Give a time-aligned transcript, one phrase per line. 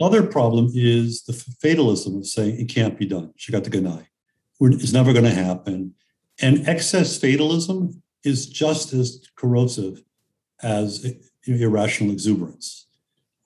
[0.00, 3.33] other problem is the fatalism of saying it can't be done.
[3.37, 4.05] Shigatake
[4.61, 5.95] It's never going to happen.
[6.41, 10.03] And excess fatalism is just as corrosive
[10.63, 11.13] as
[11.45, 12.87] irrational exuberance.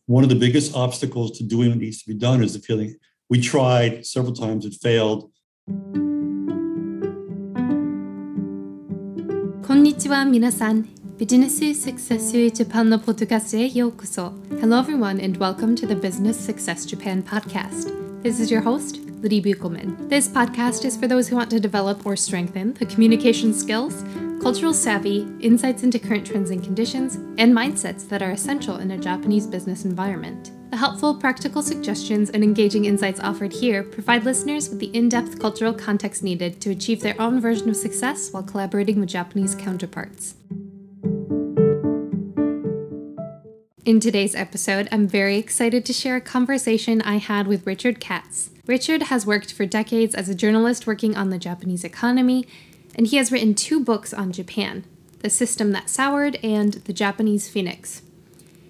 [0.05, 2.95] One of the biggest obstacles to doing what needs to be done is the feeling
[3.29, 5.31] we tried several times, it failed.
[9.65, 10.87] こんにちは皆さん。
[11.18, 14.32] ビジネス Success Japan のポッドキャストへようこそ。
[14.60, 17.92] Hello everyone and welcome to the Business Success Japan podcast.
[18.22, 20.08] This is your host, Ludi Buchelman.
[20.08, 24.02] This podcast is for those who want to develop or strengthen the communication skills,
[24.40, 28.98] cultural savvy, insights into current trends and conditions, and mindsets that are essential in a
[28.98, 30.52] Japanese business environment.
[30.70, 35.38] The helpful, practical suggestions and engaging insights offered here provide listeners with the in depth
[35.38, 40.36] cultural context needed to achieve their own version of success while collaborating with Japanese counterparts.
[43.85, 48.49] In today's episode, I'm very excited to share a conversation I had with Richard Katz.
[48.65, 52.47] Richard has worked for decades as a journalist working on the Japanese economy,
[52.95, 54.85] and he has written two books on Japan
[55.19, 58.01] The System That Soured and The Japanese Phoenix.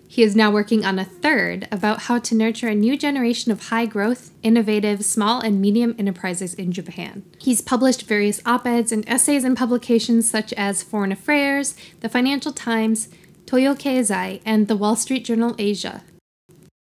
[0.06, 3.70] He is now working on a third about how to nurture a new generation of
[3.70, 7.24] high growth, innovative, small and medium enterprises in Japan.
[7.40, 12.52] He's published various op eds and essays in publications such as Foreign Affairs, The Financial
[12.52, 13.08] Times,
[13.46, 16.04] Toyo Keizai, and the Wall Street Journal Asia.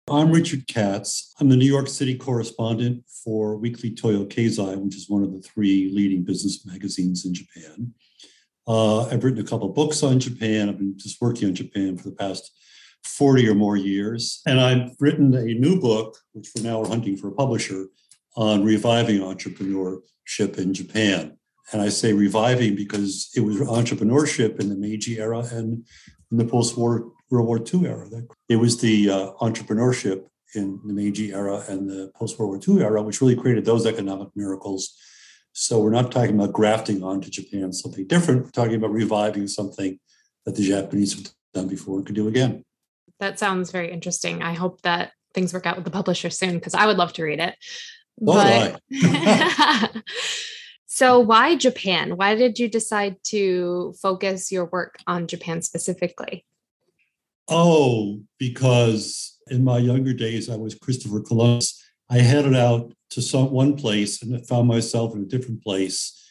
[0.10, 1.34] I'm Richard Katz.
[1.40, 5.42] I'm the New York City correspondent for Weekly Toyo Keizai, which is one of the
[5.42, 7.94] three leading business magazines in Japan.
[8.68, 10.70] Uh, I've written a couple books on Japan.
[10.70, 12.52] I've been just working on Japan for the past
[13.06, 14.42] 40 or more years.
[14.46, 17.88] And I've written a new book, which we're now hunting for a publisher,
[18.36, 21.38] on reviving entrepreneurship in Japan.
[21.74, 25.86] And I say reviving because it was entrepreneurship in the Meiji era and
[26.32, 28.08] in the post-war World War II era.
[28.50, 33.02] It was the uh, entrepreneurship in the Meiji era and the post-World War II era,
[33.02, 34.98] which really created those economic miracles.
[35.54, 38.44] So we're not talking about grafting onto Japan something different.
[38.44, 40.00] We're talking about reviving something
[40.46, 42.64] that the Japanese have done before and could do again.
[43.20, 44.42] That sounds very interesting.
[44.42, 47.24] I hope that things work out with the publisher soon because I would love to
[47.24, 47.56] read it.
[48.26, 48.82] Oh, but...
[50.94, 52.18] So, why Japan?
[52.18, 56.44] Why did you decide to focus your work on Japan specifically?
[57.48, 61.82] Oh, because in my younger days, I was Christopher Columbus.
[62.10, 66.22] I headed out to some one place and I found myself in a different place,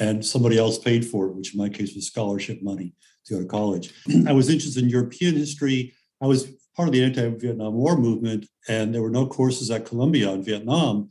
[0.00, 2.94] and somebody else paid for it, which in my case was scholarship money
[3.26, 3.94] to go to college.
[4.26, 5.94] I was interested in European history.
[6.20, 10.28] I was part of the anti-Vietnam War movement, and there were no courses at Columbia
[10.28, 11.08] on Vietnam.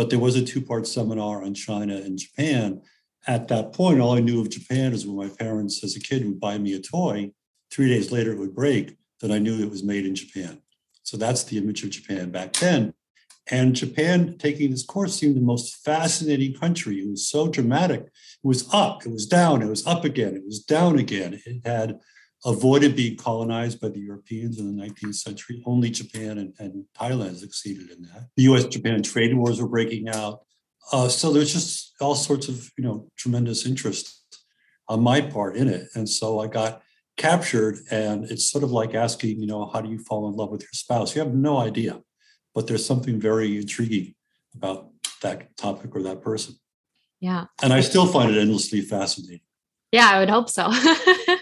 [0.00, 2.80] But there was a two part seminar on China and Japan.
[3.26, 6.24] At that point, all I knew of Japan is when my parents, as a kid,
[6.24, 7.32] would buy me a toy.
[7.70, 8.96] Three days later, it would break.
[9.20, 10.62] Then I knew it was made in Japan.
[11.02, 12.94] So that's the image of Japan back then.
[13.50, 16.96] And Japan taking this course seemed the most fascinating country.
[17.00, 18.04] It was so dramatic.
[18.04, 18.10] It
[18.42, 21.42] was up, it was down, it was up again, it was down again.
[21.44, 21.98] It had
[22.44, 25.62] avoided being colonized by the Europeans in the 19th century.
[25.66, 28.28] Only Japan and, and Thailand succeeded in that.
[28.36, 30.40] The US Japan trade wars were breaking out.
[30.92, 34.38] Uh, so there's just all sorts of, you know, tremendous interest
[34.88, 35.88] on my part in it.
[35.94, 36.82] And so I got
[37.16, 40.50] captured and it's sort of like asking, you know, how do you fall in love
[40.50, 41.14] with your spouse?
[41.14, 42.00] You have no idea,
[42.54, 44.14] but there's something very intriguing
[44.54, 44.88] about
[45.22, 46.54] that topic or that person.
[47.20, 47.44] Yeah.
[47.62, 49.40] And I still find it endlessly fascinating.
[49.92, 50.72] Yeah, I would hope so.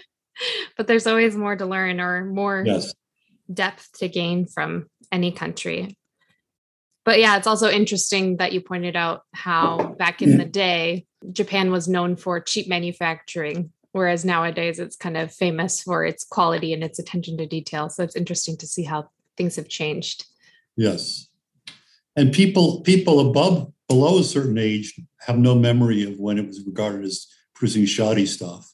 [0.79, 2.93] but there's always more to learn or more yes.
[3.53, 5.97] depth to gain from any country.
[7.03, 11.69] But yeah, it's also interesting that you pointed out how back in the day, Japan
[11.69, 16.81] was known for cheap manufacturing, whereas nowadays it's kind of famous for its quality and
[16.81, 17.89] its attention to detail.
[17.89, 20.27] So it's interesting to see how things have changed.
[20.77, 21.27] Yes.
[22.15, 24.97] And people people above below a certain age
[25.27, 28.73] have no memory of when it was regarded as producing shoddy stuff.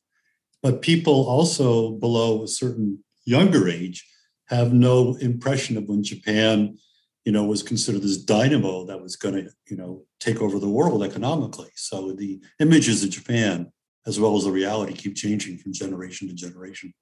[0.66, 4.04] But people also below a certain younger age
[4.48, 6.80] have no impression of when Japan,
[7.24, 10.68] you know, was considered this dynamo that was going to, you know, take over the
[10.68, 11.70] world economically.
[11.76, 13.72] So the images of Japan,
[14.08, 16.96] as well as the reality, keep changing from generation to generation.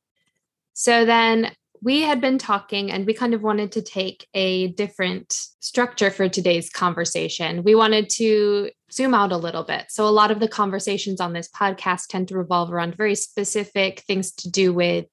[0.74, 5.34] So then we had been talking and we kind of wanted to take a different
[5.60, 7.64] structure for today's conversation.
[7.64, 9.86] We wanted to zoom out a little bit.
[9.90, 14.00] So, a lot of the conversations on this podcast tend to revolve around very specific
[14.02, 15.08] things to do with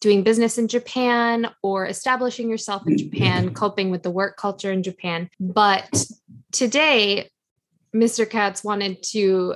[0.00, 3.54] doing business in Japan or establishing yourself in Japan, mm-hmm.
[3.54, 5.30] coping with the work culture in Japan.
[5.38, 6.06] But
[6.50, 7.30] today,
[7.94, 8.28] Mr.
[8.28, 9.54] Katz wanted to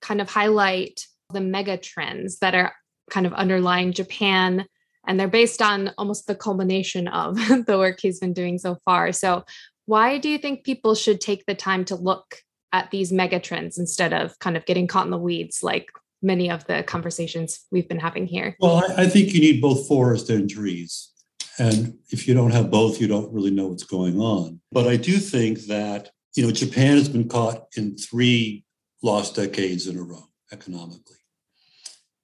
[0.00, 2.74] kind of highlight the mega trends that are
[3.10, 4.66] kind of underlying Japan
[5.06, 9.12] and they're based on almost the culmination of the work he's been doing so far.
[9.12, 9.44] So,
[9.86, 12.36] Why do you think people should take the time to look
[12.72, 15.90] at these megatrends instead of kind of getting caught in the weeds like
[16.22, 18.56] many of the conversations we've been having here?
[18.60, 21.10] Well, I, think you need both forest and trees.
[21.58, 24.60] And if you don't have both, you don't really know what's going on.
[24.70, 28.64] But I do think that, you know, Japan has been caught in three
[29.02, 31.16] lost decades in a row economically.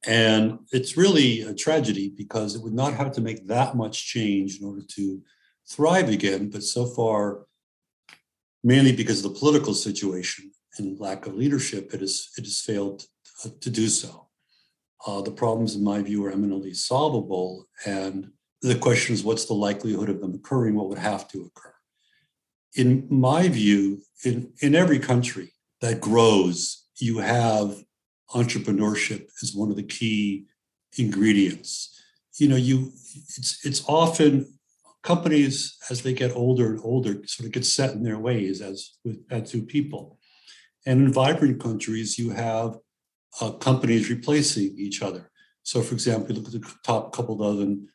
[0.07, 4.61] And it's really a tragedy because it would not have to make that much change
[4.61, 5.23] in order to
[5.69, 6.51] thrive again.
[6.51, 7.47] But so far,
[8.63, 13.05] mainly because of the political situation and lack of leadership, it has, it has failed
[13.45, 14.29] uh, to do so.
[15.07, 17.67] Uh, the problems, in my view, are eminently solvable.
[17.85, 18.31] And
[18.63, 20.75] the question is what's the likelihood of them occurring?
[20.75, 21.75] What would have to occur?
[22.75, 27.83] In my view, in, in every country that grows, you have
[28.31, 30.47] entrepreneurship is one of the key
[30.97, 32.03] ingredients.
[32.35, 32.93] You know, you
[33.37, 34.59] it's it's often
[35.03, 38.93] companies as they get older and older sort of get set in their ways as
[39.05, 40.19] with as do people.
[40.87, 42.77] And in vibrant countries, you have
[43.41, 45.31] uh, companies replacing each other.
[45.63, 47.89] So, for example, you look at the top couple dozen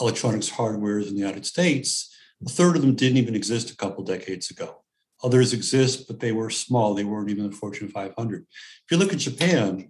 [0.00, 2.14] electronics hardwares in the United States.
[2.44, 4.81] A third of them didn't even exist a couple decades ago.
[5.22, 6.94] Others exist, but they were small.
[6.94, 8.42] They weren't even the Fortune 500.
[8.42, 9.88] If you look at Japan,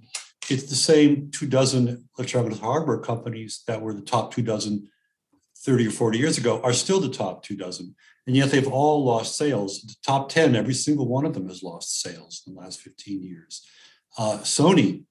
[0.50, 4.88] it's the same two dozen electronics hardware companies that were the top two dozen
[5.64, 7.94] 30 or 40 years ago are still the top two dozen.
[8.26, 9.82] And yet they've all lost sales.
[9.82, 13.23] The top 10, every single one of them has lost sales in the last 15
[13.23, 13.67] years.
[14.19, 15.05] Uh, Sony,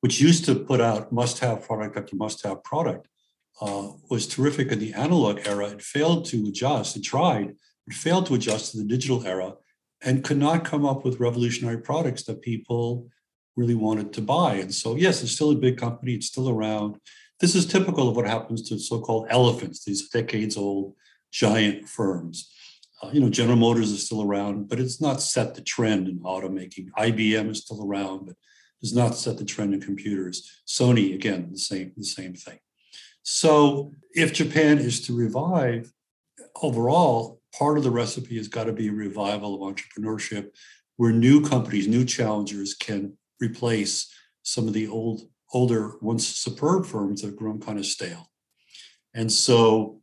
[0.00, 3.08] which used to put out must have product after must have product,
[3.60, 5.68] uh, was terrific in the analog era.
[5.68, 6.96] It failed to adjust.
[6.96, 7.56] It tried,
[7.90, 9.54] but failed to adjust to the digital era
[10.02, 13.08] and could not come up with revolutionary products that people
[13.56, 14.54] really wanted to buy.
[14.54, 16.96] And so, yes, it's still a big company, it's still around.
[17.40, 20.94] This is typical of what happens to so called elephants, these decades old
[21.32, 22.52] giant firms.
[23.02, 26.20] Uh, you know, General Motors is still around, but it's not set the trend in
[26.20, 26.90] automaking.
[26.96, 28.36] IBM is still around, but
[28.80, 30.62] does not set the trend in computers.
[30.66, 32.58] Sony, again, the same, the same thing.
[33.22, 35.92] So if Japan is to revive
[36.62, 40.50] overall, part of the recipe has got to be a revival of entrepreneurship
[40.96, 44.12] where new companies, new challengers can replace
[44.42, 48.30] some of the old, older, once superb firms that have grown kind of stale.
[49.14, 50.00] And so,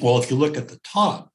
[0.00, 1.30] well, if you look at the top,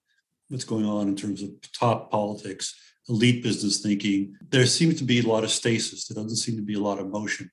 [0.50, 2.76] what's going on in terms of top politics,
[3.08, 6.08] elite business thinking, there seems to be a lot of stasis.
[6.08, 7.50] There doesn't seem to be a lot of motion.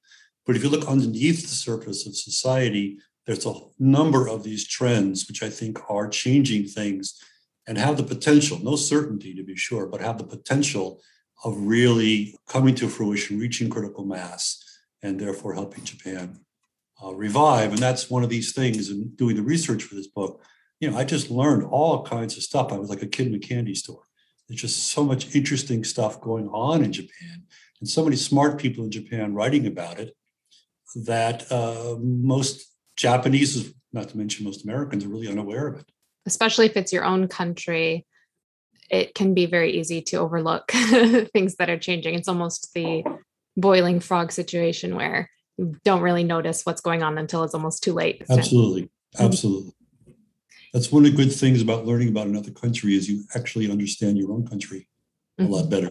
[0.46, 5.26] But if you look underneath the surface of society, there's a number of these trends
[5.26, 7.20] which I think are changing things
[7.66, 11.00] and have the potential, no certainty to be sure, but have the potential
[11.44, 14.62] of really coming to fruition, reaching critical mass,
[15.02, 16.40] and therefore helping Japan
[17.04, 17.72] uh, revive.
[17.72, 18.88] And that's one of these things.
[18.90, 20.42] And doing the research for this book,
[20.80, 22.72] you know, I just learned all kinds of stuff.
[22.72, 24.02] I was like a kid in a candy store.
[24.48, 27.42] There's just so much interesting stuff going on in Japan,
[27.80, 30.16] and so many smart people in Japan writing about it
[30.94, 35.90] that uh, most Japanese, not to mention most Americans, are really unaware of it.
[36.26, 38.04] Especially if it's your own country,
[38.90, 40.70] it can be very easy to overlook
[41.32, 42.14] things that are changing.
[42.14, 43.04] It's almost the
[43.56, 47.92] boiling frog situation where you don't really notice what's going on until it's almost too
[47.92, 48.22] late.
[48.28, 48.82] Absolutely.
[48.82, 49.24] Mm-hmm.
[49.24, 49.72] Absolutely.
[50.72, 54.18] That's one of the good things about learning about another country is you actually understand
[54.18, 54.88] your own country
[55.38, 55.52] a mm-hmm.
[55.52, 55.90] lot better.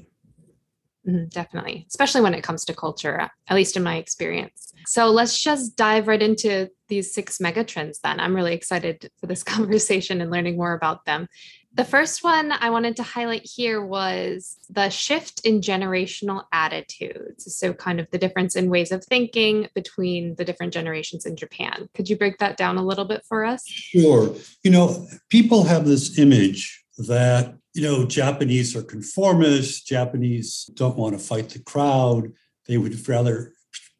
[1.08, 4.74] Mm-hmm, definitely, especially when it comes to culture, at least in my experience.
[4.88, 8.20] So let's just dive right into these six megatrends then.
[8.20, 11.28] I'm really excited for this conversation and learning more about them.
[11.76, 17.54] The first one I wanted to highlight here was the shift in generational attitudes.
[17.54, 21.90] So, kind of the difference in ways of thinking between the different generations in Japan.
[21.94, 23.68] Could you break that down a little bit for us?
[23.68, 24.34] Sure.
[24.64, 31.13] You know, people have this image that, you know, Japanese are conformists, Japanese don't want
[31.13, 32.32] to fight the crowd,
[32.67, 33.51] they would rather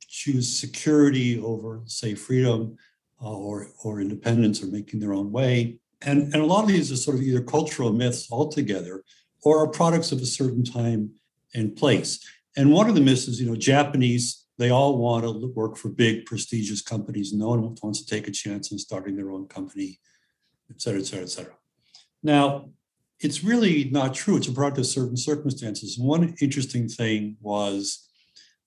[0.08, 2.77] choose security over, say, freedom
[3.22, 5.77] uh, or, or independence or making their own way.
[6.01, 9.03] And, and a lot of these are sort of either cultural myths altogether
[9.44, 11.12] or are products of a certain time
[11.53, 12.25] and place.
[12.55, 15.89] And one of the myths is, you know, Japanese, they all want to work for
[15.89, 17.34] big, prestigious companies.
[17.34, 20.00] No one wants to take a chance on starting their own company,
[20.72, 21.53] et cetera, et cetera, et cetera.
[22.24, 22.70] Now,
[23.20, 24.38] it's really not true.
[24.38, 25.98] It's a product of certain circumstances.
[25.98, 28.08] One interesting thing was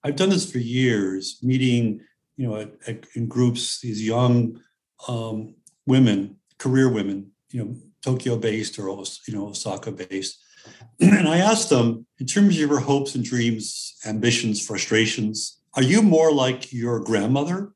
[0.03, 2.01] I've done this for years, meeting,
[2.37, 4.59] you know, at, at, in groups, these young
[5.07, 8.87] um, women career women, you know, Tokyo based or
[9.27, 10.39] you know Osaka based,
[10.99, 16.01] and I asked them, in terms of your hopes and dreams, ambitions, frustrations, are you
[16.01, 17.71] more like your grandmother,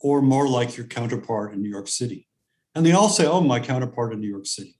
[0.00, 2.28] or more like your counterpart in New York City?
[2.74, 4.76] And they all say, "Oh, my counterpart in New York City."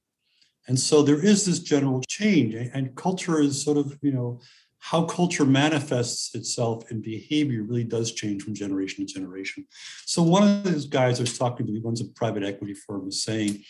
[0.68, 4.40] And so there is this general change, and culture is sort of, you know,
[4.78, 9.64] how culture manifests itself in behavior really does change from generation to generation.
[10.06, 13.04] So one of those guys I was talking to, he runs a private equity firm,
[13.04, 13.62] was saying,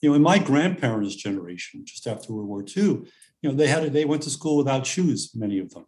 [0.00, 3.04] you know, in my grandparents' generation, just after World War II, you
[3.42, 5.86] know, they had a, they went to school without shoes, many of them.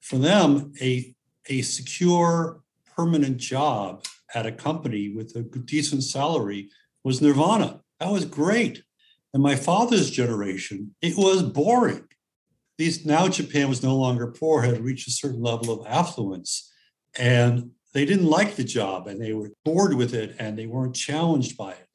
[0.00, 1.14] For them, a
[1.48, 2.60] a secure,
[2.96, 4.04] permanent job
[4.34, 6.70] at a company with a decent salary
[7.04, 7.80] was nirvana.
[8.00, 8.82] That was great.
[9.34, 12.04] And my father's generation, it was boring.
[12.78, 16.72] These now Japan was no longer poor, had reached a certain level of affluence,
[17.18, 20.94] and they didn't like the job and they were bored with it and they weren't
[20.94, 21.88] challenged by it.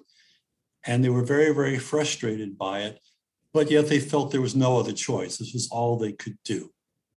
[0.85, 2.99] And they were very, very frustrated by it,
[3.53, 5.37] but yet they felt there was no other choice.
[5.37, 6.71] This was all they could do.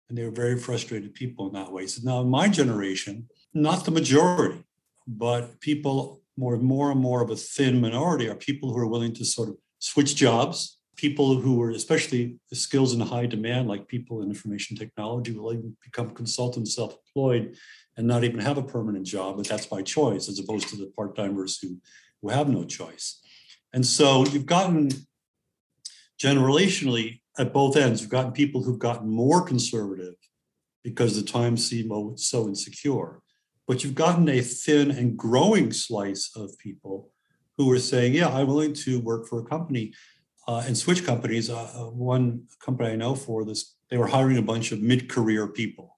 [0.08, 1.88] And they were very frustrated people in that way.
[1.88, 4.64] So now in my generation, not the majority,
[5.08, 9.14] but people more, more and more of a thin minority are people who are willing
[9.14, 10.80] to sort of switch jobs.
[10.96, 15.54] People who are especially the skills in high demand, like people in information technology, will
[15.54, 17.58] even become consultants, self-employed,
[17.98, 20.92] and not even have a permanent job, but that's by choice, as opposed to the
[20.96, 21.82] part-timers who,
[22.22, 23.22] who have no choice.
[23.74, 24.90] And so you've gotten
[26.22, 30.16] generationally at both ends, you've gotten people who've gotten more conservative
[30.84, 33.20] because the times seem so insecure.
[33.68, 37.12] But you've gotten a thin and growing slice of people
[37.58, 39.94] who were saying, yeah, I'm willing to work for a company
[40.48, 41.50] uh, and switch companies.
[41.50, 45.48] Uh, uh, one company I know for this, they were hiring a bunch of mid-career
[45.48, 45.98] people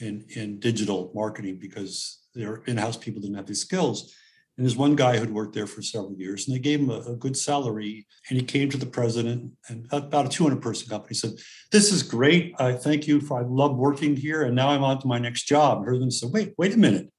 [0.00, 4.14] in, in digital marketing because their in-house people didn't have these skills.
[4.56, 7.00] And there's one guy who'd worked there for several years, and they gave him a,
[7.00, 8.06] a good salary.
[8.28, 11.32] And he came to the president, and about a 200 person company said,
[11.70, 12.54] "This is great.
[12.58, 13.40] I thank you for.
[13.40, 16.32] I love working here, and now I'm on to my next job." And Herman said,
[16.32, 17.10] "Wait, wait a minute.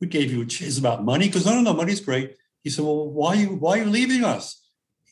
[0.00, 2.84] We gave you a chance about money because no, no, no, money's great." He said,
[2.84, 4.62] "Well, why are you why are you leaving us?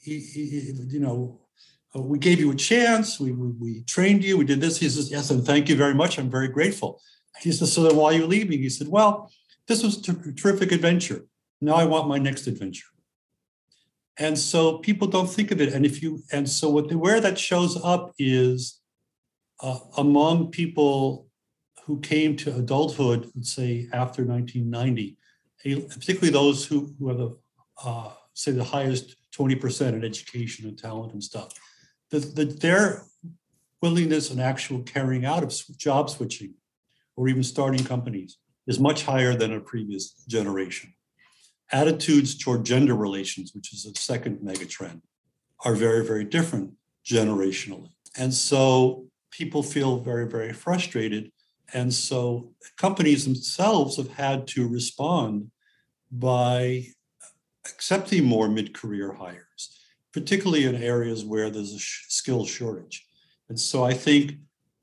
[0.03, 1.41] He, he, you know,
[1.95, 3.19] uh, we gave you a chance.
[3.19, 4.39] We, we, we trained you.
[4.39, 6.19] We did this." He says, "Yes, and thank you very much.
[6.19, 7.01] I'm very grateful."
[7.41, 9.31] He says, "So then, why are you leaving?" He said, "Well,
[9.69, 11.27] this was a terrific adventure."
[11.61, 12.87] Now I want my next adventure.
[14.19, 15.73] And so people don't think of it.
[15.73, 18.81] And if you, and so what, where that shows up is
[19.61, 21.29] uh, among people
[21.85, 25.17] who came to adulthood, let's say after 1990,
[25.75, 27.37] particularly those who, who have the,
[27.85, 31.53] uh, say the highest 20% in education and talent and stuff,
[32.11, 33.03] the, the, their
[33.83, 36.55] willingness and actual carrying out of job switching
[37.17, 40.93] or even starting companies is much higher than a previous generation
[41.73, 45.01] attitudes toward gender relations, which is a second megatrend,
[45.65, 46.73] are very, very different
[47.05, 47.91] generationally.
[48.17, 51.33] And so people feel very, very frustrated.
[51.73, 55.51] And so companies themselves have had to respond
[56.11, 56.87] by
[57.65, 59.79] accepting more mid career hires,
[60.13, 63.07] particularly in areas where there's a sh- skill shortage.
[63.49, 64.35] And so I think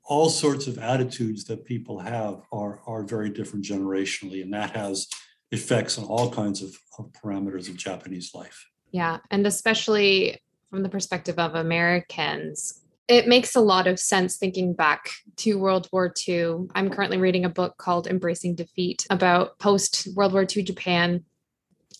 [0.04, 5.08] all sorts of attitudes that people have are, are very different generationally, and that has
[5.50, 8.66] effects on all kinds of, of parameters of Japanese life.
[8.90, 9.18] Yeah.
[9.30, 15.10] And especially from the perspective of Americans, it makes a lot of sense thinking back
[15.36, 16.68] to World War II.
[16.74, 21.24] I'm currently reading a book called Embracing Defeat about post World War II Japan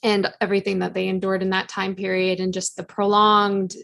[0.02, 3.74] and everything that they endured in that time period and just the prolonged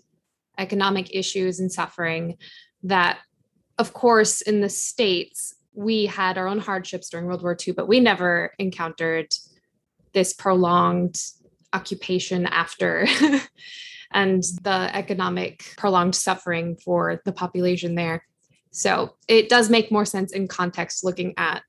[0.58, 2.36] economic issues and suffering
[2.84, 3.18] that,
[3.78, 7.88] of course, in the States, we had our own hardships during World War II, but
[7.88, 9.34] we never encountered
[10.12, 11.20] this prolonged
[11.72, 13.06] occupation after
[14.12, 18.24] and the economic prolonged suffering for the population there.
[18.70, 21.62] So it does make more sense in context looking at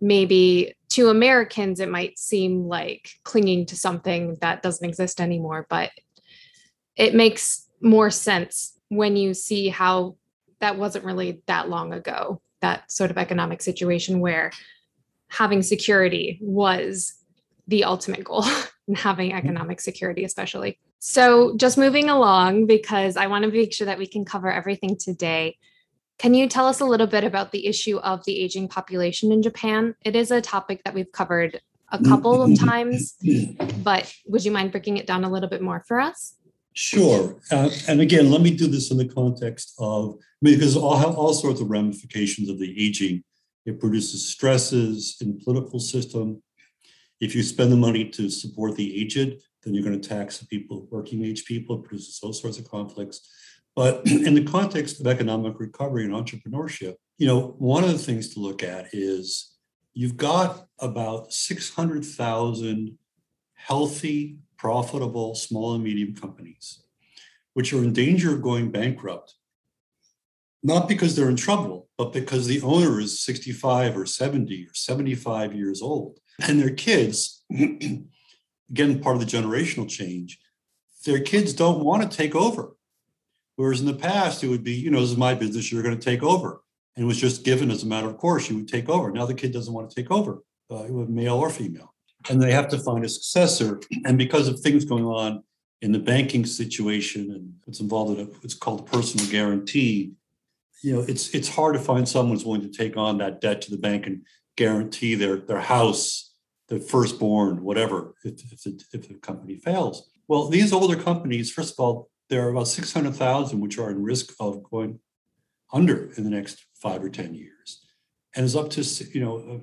[0.00, 5.90] maybe to Americans, it might seem like clinging to something that doesn't exist anymore, but
[6.96, 10.16] it makes more sense when you see how
[10.60, 14.50] that wasn't really that long ago, that sort of economic situation where
[15.28, 17.14] having security was
[17.66, 18.44] the ultimate goal
[18.88, 19.38] and having mm-hmm.
[19.38, 20.78] economic security, especially.
[21.00, 24.96] So, just moving along, because I want to make sure that we can cover everything
[24.96, 25.56] today.
[26.18, 29.40] Can you tell us a little bit about the issue of the aging population in
[29.40, 29.94] Japan?
[30.04, 31.60] It is a topic that we've covered
[31.92, 33.14] a couple of times,
[33.82, 36.34] but would you mind breaking it down a little bit more for us?
[36.74, 37.36] Sure.
[37.50, 41.60] Uh, and again, let me do this in the context of, because all, all sorts
[41.60, 43.22] of ramifications of the aging.
[43.64, 46.42] It produces stresses in the political system,
[47.20, 50.46] if you spend the money to support the aged, then you're going to tax the
[50.46, 53.28] people, working age people, produces all sorts of conflicts.
[53.76, 58.34] But in the context of economic recovery and entrepreneurship, you know, one of the things
[58.34, 59.54] to look at is
[59.94, 62.98] you've got about 600,000
[63.54, 66.82] healthy, profitable small and medium companies
[67.58, 69.34] which are in danger of going bankrupt,
[70.62, 75.54] not because they're in trouble, but because the owner is 65 or 70 or 75
[75.54, 76.20] years old.
[76.40, 77.42] And their kids,
[78.70, 80.38] again, part of the generational change,
[81.04, 82.76] their kids don't want to take over.
[83.56, 85.98] Whereas in the past, it would be, you know, this is my business, you're going
[85.98, 86.62] to take over.
[86.94, 89.10] And it was just given as a matter of course, you would take over.
[89.10, 91.94] Now the kid doesn't want to take over, uh, male or female.
[92.28, 93.80] And they have to find a successor.
[94.04, 95.42] And because of things going on
[95.80, 100.12] in the banking situation and what's involved in it, it's called a personal guarantee,
[100.82, 103.62] you know, it's it's hard to find someone who's willing to take on that debt
[103.62, 104.24] to the bank and
[104.56, 106.27] guarantee their their house,
[106.68, 110.10] their firstborn, whatever, if, if, the, if the company fails.
[110.28, 114.34] Well, these older companies, first of all, there are about 600,000 which are in risk
[114.38, 115.00] of going
[115.72, 117.84] under in the next five or 10 years.
[118.36, 118.82] And it's up to,
[119.12, 119.58] you know, uh,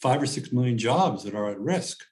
[0.00, 2.04] five or six million jobs that are at risk.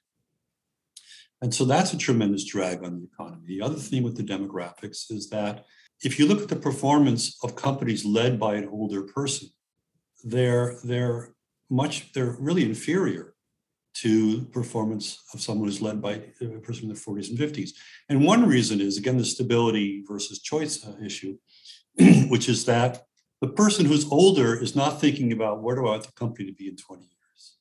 [1.41, 3.43] And so that's a tremendous drag on the economy.
[3.45, 5.65] The other thing with the demographics is that
[6.01, 9.49] if you look at the performance of companies led by an older person,
[10.23, 11.33] they're they're
[11.69, 13.32] much they're really inferior
[13.93, 17.71] to performance of someone who's led by a person in their 40s and 50s.
[18.09, 21.37] And one reason is again the stability versus choice uh, issue,
[22.27, 23.03] which is that
[23.41, 26.53] the person who's older is not thinking about where do I want the company to
[26.53, 27.55] be in 20 years.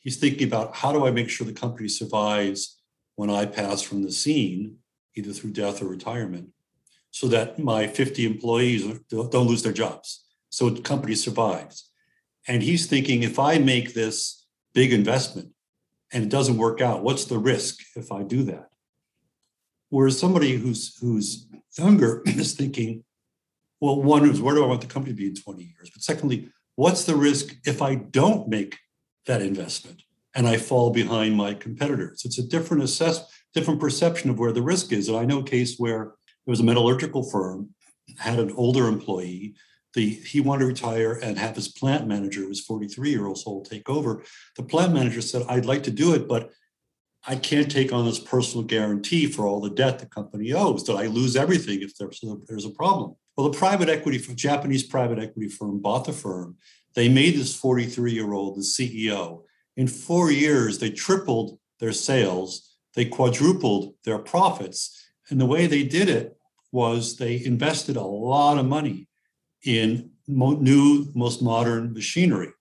[0.00, 2.80] He's thinking about how do I make sure the company survives
[3.16, 4.78] when I pass from the scene,
[5.14, 6.48] either through death or retirement,
[7.10, 10.24] so that my 50 employees don't lose their jobs.
[10.48, 11.90] So the company survives.
[12.48, 15.50] And he's thinking if I make this big investment
[16.12, 18.70] and it doesn't work out, what's the risk if I do that?
[19.90, 21.46] Whereas somebody who's who's
[21.78, 23.04] younger is thinking,
[23.80, 25.90] well, one is where do I want the company to be in 20 years?
[25.90, 28.78] But secondly, what's the risk if I don't make
[29.26, 30.02] that investment
[30.34, 32.22] and I fall behind my competitors?
[32.24, 35.08] It's a different assess, different perception of where the risk is.
[35.08, 36.14] And I know a case where
[36.46, 37.70] there was a metallurgical firm,
[38.18, 39.54] had an older employee.
[39.94, 43.64] The, he wanted to retire and have his plant manager, was 43 year old, soul,
[43.64, 44.22] take over.
[44.56, 46.50] The plant manager said, I'd like to do it, but
[47.26, 50.84] I can't take on this personal guarantee for all the debt the company owes.
[50.84, 53.16] That I lose everything if there's, there's a problem?
[53.36, 56.56] Well, the private equity, Japanese private equity firm bought the firm.
[56.94, 59.42] They made this 43 year old the CEO.
[59.76, 64.96] In four years, they tripled their sales, they quadrupled their profits,
[65.30, 66.36] and the way they did it
[66.72, 69.08] was they invested a lot of money
[69.64, 72.52] in mo- new, most modern machinery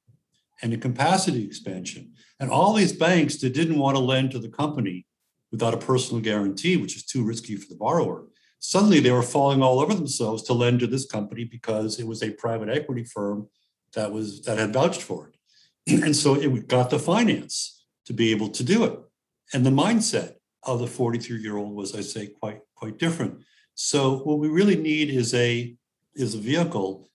[0.62, 2.14] and in capacity expansion.
[2.40, 5.06] And all these banks that didn't want to lend to the company
[5.52, 8.26] without a personal guarantee, which is too risky for the borrower,
[8.60, 12.22] suddenly they were falling all over themselves to lend to this company because it was
[12.22, 13.48] a private equity firm
[13.94, 15.36] that was that had vouched for it.
[16.04, 19.00] And so it got the finance to be able to do it.
[19.54, 23.42] And the mindset of the 43 year old was, I say, quite quite different.
[23.76, 25.76] So what we really need is a
[26.16, 27.10] is a vehicle,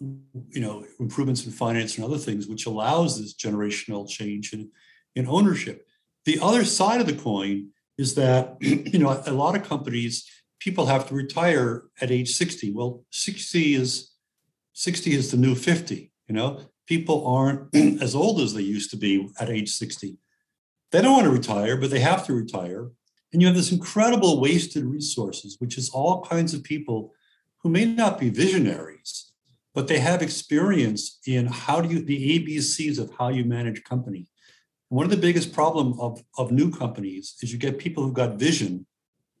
[0.00, 4.70] you know, improvements in finance and other things, which allows this generational change in,
[5.14, 5.86] in ownership.
[6.24, 10.86] The other side of the coin is that you know a lot of companies people
[10.86, 12.72] have to retire at age 60.
[12.72, 14.12] Well, 60 is
[14.74, 16.12] 60 is the new 50.
[16.28, 20.16] You know, people aren't as old as they used to be at age 60.
[20.92, 22.90] They don't want to retire, but they have to retire.
[23.32, 27.12] And you have this incredible wasted resources, which is all kinds of people
[27.62, 29.32] who may not be visionaries,
[29.74, 34.26] but they have experience in how do you, the ABCs of how you manage company.
[34.88, 38.38] One of the biggest problem of, of new companies is you get people who've got
[38.38, 38.86] vision,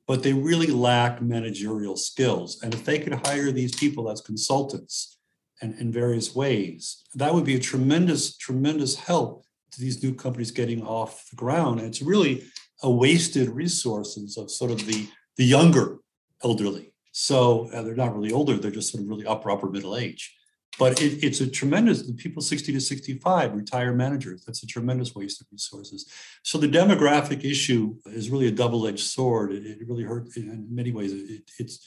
[0.06, 2.62] but they really lack managerial skills.
[2.62, 5.18] And if they could hire these people as consultants
[5.60, 10.50] and in various ways, that would be a tremendous, tremendous help to these new companies
[10.50, 11.80] getting off the ground.
[11.80, 12.44] And it's really
[12.82, 15.98] a wasted resources of sort of the the younger
[16.44, 16.89] elderly.
[17.12, 20.36] So uh, they're not really older; they're just sort of really upper upper middle age.
[20.78, 22.06] But it, it's a tremendous.
[22.06, 24.44] The people 60 to 65 retire managers.
[24.44, 26.10] That's a tremendous waste of resources.
[26.42, 29.52] So the demographic issue is really a double-edged sword.
[29.52, 31.12] It, it really hurts in many ways.
[31.12, 31.86] It, it's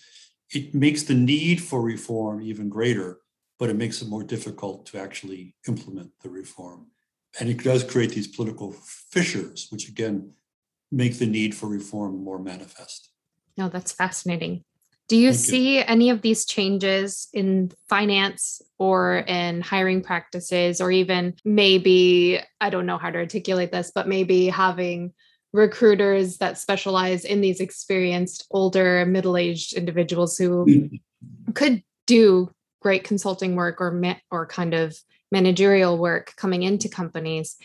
[0.52, 3.20] it makes the need for reform even greater,
[3.58, 6.88] but it makes it more difficult to actually implement the reform.
[7.40, 8.72] And it does create these political
[9.10, 10.34] fissures, which again
[10.92, 13.10] make the need for reform more manifest.
[13.58, 14.64] No, that's fascinating.
[15.10, 15.84] Do you Thank see you.
[15.86, 22.86] any of these changes in finance or in hiring practices, or even maybe, I don't
[22.86, 25.13] know how to articulate this, but maybe having
[25.52, 30.89] recruiters that specialize in these experienced older middle-aged individuals who
[31.54, 34.98] could do great consulting work or or kind of
[35.32, 37.56] managerial work coming into companies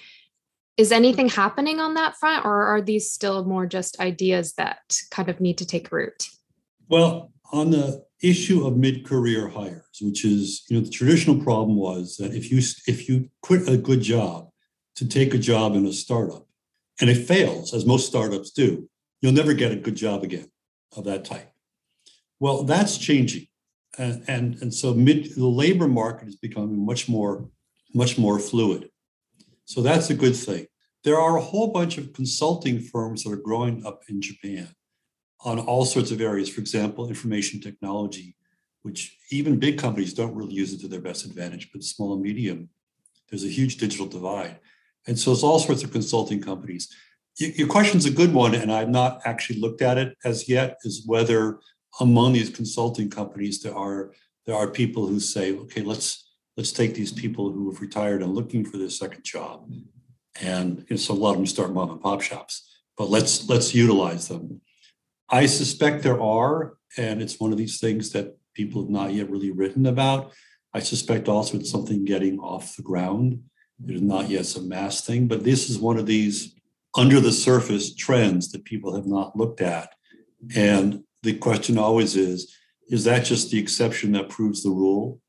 [0.76, 5.28] is anything happening on that front or are these still more just ideas that kind
[5.28, 6.28] of need to take root
[6.88, 12.16] well on the issue of mid-career hires, which is, you know, the traditional problem was
[12.16, 14.48] that if you if you quit a good job
[14.96, 16.46] to take a job in a startup,
[17.00, 18.88] and it fails, as most startups do,
[19.20, 20.50] you'll never get a good job again
[20.96, 21.50] of that type.
[22.40, 23.46] Well, that's changing.
[23.96, 27.48] And, and, and so mid, the labor market is becoming much more,
[27.94, 28.90] much more fluid.
[29.64, 30.66] So that's a good thing.
[31.04, 34.68] There are a whole bunch of consulting firms that are growing up in Japan
[35.44, 36.48] on all sorts of areas.
[36.48, 38.36] For example, information technology,
[38.82, 42.22] which even big companies don't really use it to their best advantage, but small and
[42.22, 42.68] medium,
[43.28, 44.58] there's a huge digital divide.
[45.06, 46.88] And so it's all sorts of consulting companies.
[47.36, 51.04] Your question's a good one, and I've not actually looked at it as yet, is
[51.06, 51.60] whether
[52.00, 54.12] among these consulting companies there are
[54.44, 58.34] there are people who say, okay, let's let's take these people who have retired and
[58.34, 59.70] looking for their second job.
[60.40, 63.74] And know, so a lot of them start mom and pop shops, but let's let's
[63.74, 64.60] utilize them.
[65.30, 69.30] I suspect there are, and it's one of these things that people have not yet
[69.30, 70.32] really written about.
[70.72, 73.42] I suspect also it's something getting off the ground.
[73.86, 76.54] It is not yet a mass thing, but this is one of these
[76.96, 79.94] under the surface trends that people have not looked at.
[80.54, 82.54] And the question always is
[82.90, 85.20] is that just the exception that proves the rule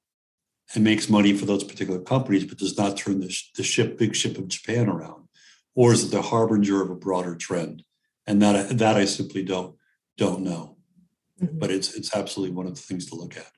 [0.74, 4.16] and makes money for those particular companies, but does not turn the, the ship, big
[4.16, 5.28] ship of Japan around?
[5.76, 7.84] Or is it the harbinger of a broader trend?
[8.26, 9.76] And that, that I simply don't,
[10.20, 10.78] don't know.
[11.42, 11.58] Mm-hmm.
[11.58, 13.52] But it's, it's absolutely one of the things to look at.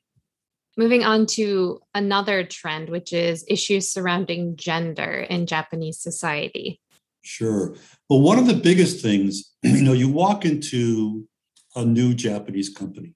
[0.77, 6.79] Moving on to another trend, which is issues surrounding gender in Japanese society.
[7.23, 7.75] Sure.
[8.09, 11.27] Well, one of the biggest things, you know, you walk into
[11.75, 13.15] a new Japanese company,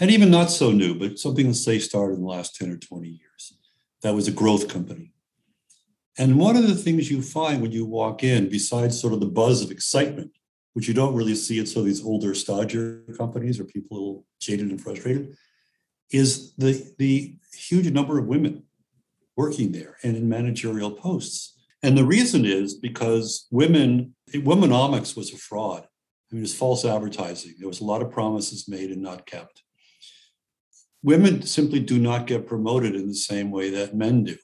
[0.00, 2.76] and even not so new, but something that say started in the last 10 or
[2.76, 3.58] 20 years.
[4.02, 5.12] That was a growth company.
[6.18, 9.26] And one of the things you find when you walk in, besides sort of the
[9.26, 10.32] buzz of excitement,
[10.74, 14.70] which you don't really see at some of these older stodgier companies or people jaded
[14.70, 15.34] and frustrated,
[16.10, 18.64] is the, the huge number of women
[19.36, 21.58] working there and in managerial posts.
[21.82, 25.82] And the reason is because women, womenomics was a fraud.
[25.82, 27.54] I mean, it was false advertising.
[27.58, 29.62] There was a lot of promises made and not kept.
[31.02, 34.36] Women simply do not get promoted in the same way that men do.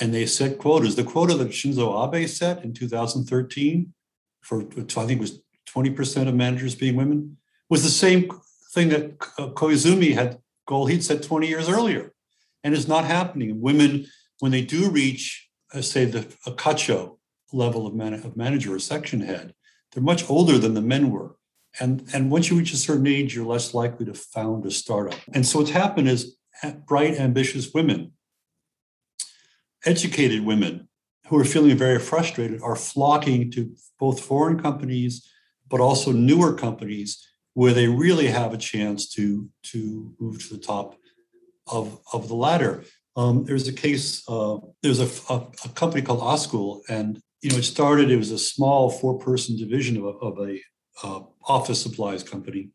[0.00, 0.96] And they set quotas.
[0.96, 3.92] The quota that Shinzo Abe set in 2013
[4.40, 5.41] for, I think it was
[5.74, 7.36] 20% of managers being women,
[7.68, 8.30] was the same
[8.72, 12.12] thing that Koizumi had goal he'd set 20 years earlier.
[12.64, 13.60] And it's not happening.
[13.60, 14.06] Women,
[14.38, 17.18] when they do reach, uh, say, the a kacho
[17.52, 19.54] level of, man, of manager or section head,
[19.92, 21.36] they're much older than the men were.
[21.80, 25.18] And, and once you reach a certain age, you're less likely to found a startup.
[25.32, 26.36] And so what's happened is
[26.86, 28.12] bright, ambitious women,
[29.84, 30.88] educated women
[31.28, 35.26] who are feeling very frustrated are flocking to both foreign companies,
[35.72, 40.60] but also newer companies where they really have a chance to, to move to the
[40.60, 40.96] top
[41.66, 42.84] of, of the ladder.
[43.16, 47.56] Um, there's a case, uh, there's a, a, a company called Askul, and you know,
[47.56, 50.60] it started, it was a small four person division of a, of a
[51.02, 52.68] uh, office supplies company.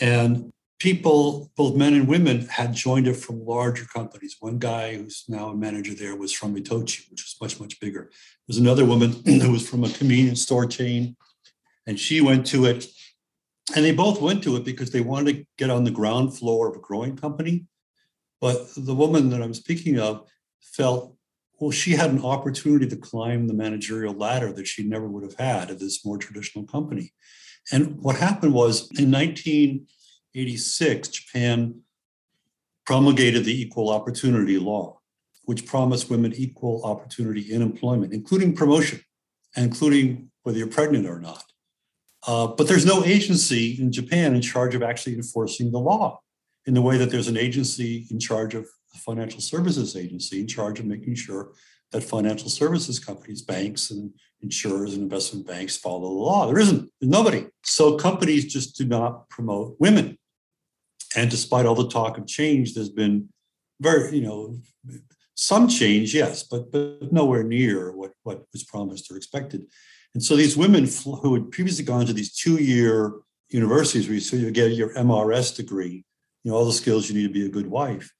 [0.00, 4.36] And people, both men and women, had joined it from larger companies.
[4.40, 8.10] One guy who's now a manager there was from Itochu, which was much, much bigger.
[8.46, 11.16] There's another woman who was from a convenience store chain,
[11.86, 12.86] and she went to it.
[13.74, 16.68] And they both went to it because they wanted to get on the ground floor
[16.68, 17.66] of a growing company.
[18.40, 20.28] But the woman that I'm speaking of
[20.60, 21.16] felt
[21.58, 25.36] well, she had an opportunity to climb the managerial ladder that she never would have
[25.38, 27.14] had at this more traditional company.
[27.72, 31.80] And what happened was in 1986, Japan
[32.84, 35.00] promulgated the Equal Opportunity Law,
[35.44, 39.00] which promised women equal opportunity in employment, including promotion,
[39.56, 41.42] including whether you're pregnant or not.
[42.26, 46.20] Uh, but there's no agency in Japan in charge of actually enforcing the law
[46.66, 50.46] in the way that there's an agency in charge of the financial services agency in
[50.46, 51.52] charge of making sure
[51.92, 54.12] that financial services companies, banks and
[54.42, 56.46] insurers and investment banks follow the law.
[56.46, 57.46] There isn't, there's nobody.
[57.64, 60.18] So companies just do not promote women.
[61.14, 63.28] And despite all the talk of change, there's been
[63.80, 64.58] very, you know,
[65.34, 69.66] some change, yes, but but nowhere near what, what was promised or expected.
[70.16, 73.12] And so these women who had previously gone to these two-year
[73.50, 76.06] universities where you, so you get your MRS degree,
[76.42, 78.10] you know, all the skills you need to be a good wife,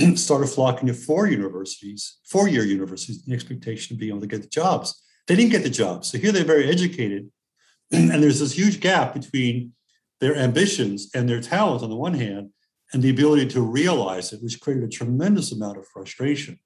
[0.16, 4.48] started flocking to four universities, four-year universities, the expectation of being able to get the
[4.48, 5.00] jobs.
[5.28, 6.10] They didn't get the jobs.
[6.10, 7.30] So here they're very educated.
[7.92, 9.74] and there's this huge gap between
[10.18, 12.50] their ambitions and their talent on the one hand,
[12.92, 16.58] and the ability to realize it, which created a tremendous amount of frustration.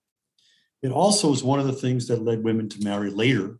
[0.82, 3.58] It also was one of the things that led women to marry later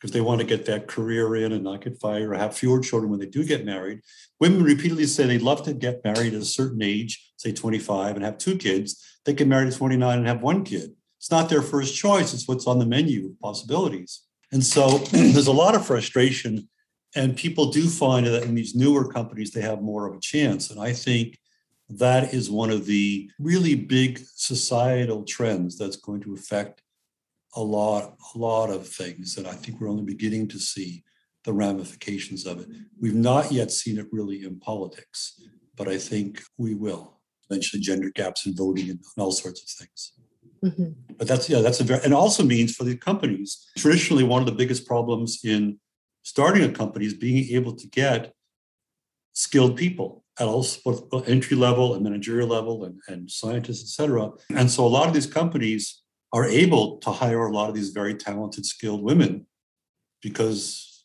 [0.00, 2.80] because they want to get that career in and not get fired or have fewer
[2.80, 4.00] children when they do get married.
[4.40, 8.24] Women repeatedly say they'd love to get married at a certain age, say 25, and
[8.24, 9.04] have two kids.
[9.26, 10.92] They get married at 29 and have one kid.
[11.18, 14.22] It's not their first choice, it's what's on the menu of possibilities.
[14.52, 16.68] And so there's a lot of frustration.
[17.14, 20.70] And people do find that in these newer companies, they have more of a chance.
[20.70, 21.38] And I think
[21.90, 26.80] that is one of the really big societal trends that's going to affect
[27.54, 29.34] a lot, a lot of things.
[29.34, 31.04] that I think we're only beginning to see
[31.44, 32.68] the ramifications of it.
[33.00, 35.40] We've not yet seen it really in politics,
[35.76, 37.18] but I think we will.
[37.48, 40.12] Eventually, gender gaps in voting and all sorts of things.
[40.64, 41.14] Mm-hmm.
[41.16, 43.66] But that's yeah, that's a very and also means for the companies.
[43.78, 45.80] Traditionally, one of the biggest problems in
[46.22, 48.32] starting a company is being able to get
[49.32, 50.64] skilled people at all
[51.26, 54.30] entry level and managerial level and, and scientists, et cetera.
[54.54, 57.90] And so a lot of these companies are able to hire a lot of these
[57.90, 59.46] very talented, skilled women
[60.22, 61.04] because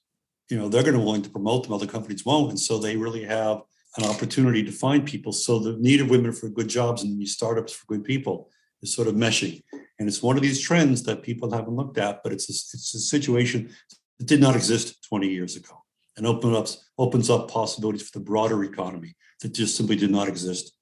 [0.49, 2.49] you know they're going to be willing to promote them, other companies won't.
[2.49, 3.61] And so they really have
[3.97, 5.31] an opportunity to find people.
[5.31, 8.49] So the need of women for good jobs and these startups for good people
[8.81, 9.63] is sort of meshing.
[9.99, 12.93] And it's one of these trends that people haven't looked at, but it's a, it's
[12.93, 13.73] a situation
[14.19, 15.83] that did not exist 20 years ago
[16.17, 20.27] and open up, opens up possibilities for the broader economy that just simply did not
[20.27, 20.73] exist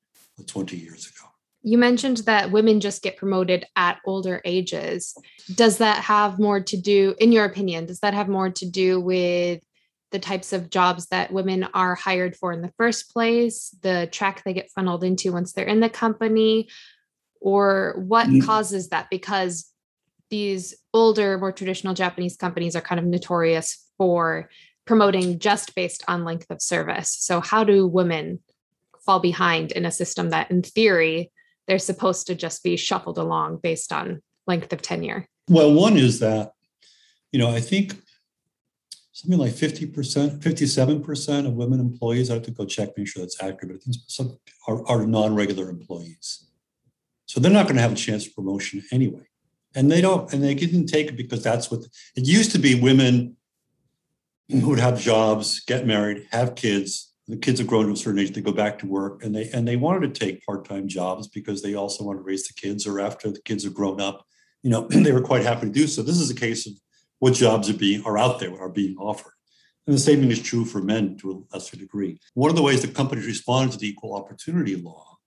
[0.48, 1.33] 20 years ago.
[1.64, 5.18] You mentioned that women just get promoted at older ages.
[5.56, 9.00] Does that have more to do, in your opinion, does that have more to do
[9.00, 9.62] with
[10.14, 14.44] the types of jobs that women are hired for in the first place, the track
[14.44, 16.70] they get funneled into once they're in the company,
[17.42, 18.46] or what mm.
[18.46, 19.10] causes that?
[19.10, 19.72] Because
[20.30, 24.50] these older, more traditional Japanese companies are kind of notorious for
[24.86, 27.10] promoting just based on length of service.
[27.20, 28.40] So, how do women
[29.06, 31.32] fall behind in a system that, in theory,
[31.68, 35.28] they're supposed to just be shuffled along based on length of tenure?
[35.50, 36.54] Well, one is that,
[37.32, 37.96] you know, I think
[39.12, 43.42] something like 50%, 57% of women employees, I have to go check, make sure that's
[43.42, 46.48] accurate, but some are, are non regular employees.
[47.26, 49.24] So they're not going to have a chance for promotion anyway.
[49.76, 51.82] And they don't, and they didn't take it because that's what
[52.16, 53.38] it used to be women
[54.50, 57.13] who would have jobs, get married, have kids.
[57.28, 59.50] The kids have grown to a certain age, they go back to work and they
[59.52, 62.86] and they wanted to take part-time jobs because they also want to raise the kids
[62.86, 64.26] or after the kids have grown up,
[64.62, 66.02] you know, they were quite happy to do so.
[66.02, 66.74] This is a case of
[67.20, 69.34] what jobs are being are out there, are being offered.
[69.88, 72.20] And the same thing is true for men to a lesser degree.
[72.34, 75.18] One of the ways the companies responded to the equal opportunity law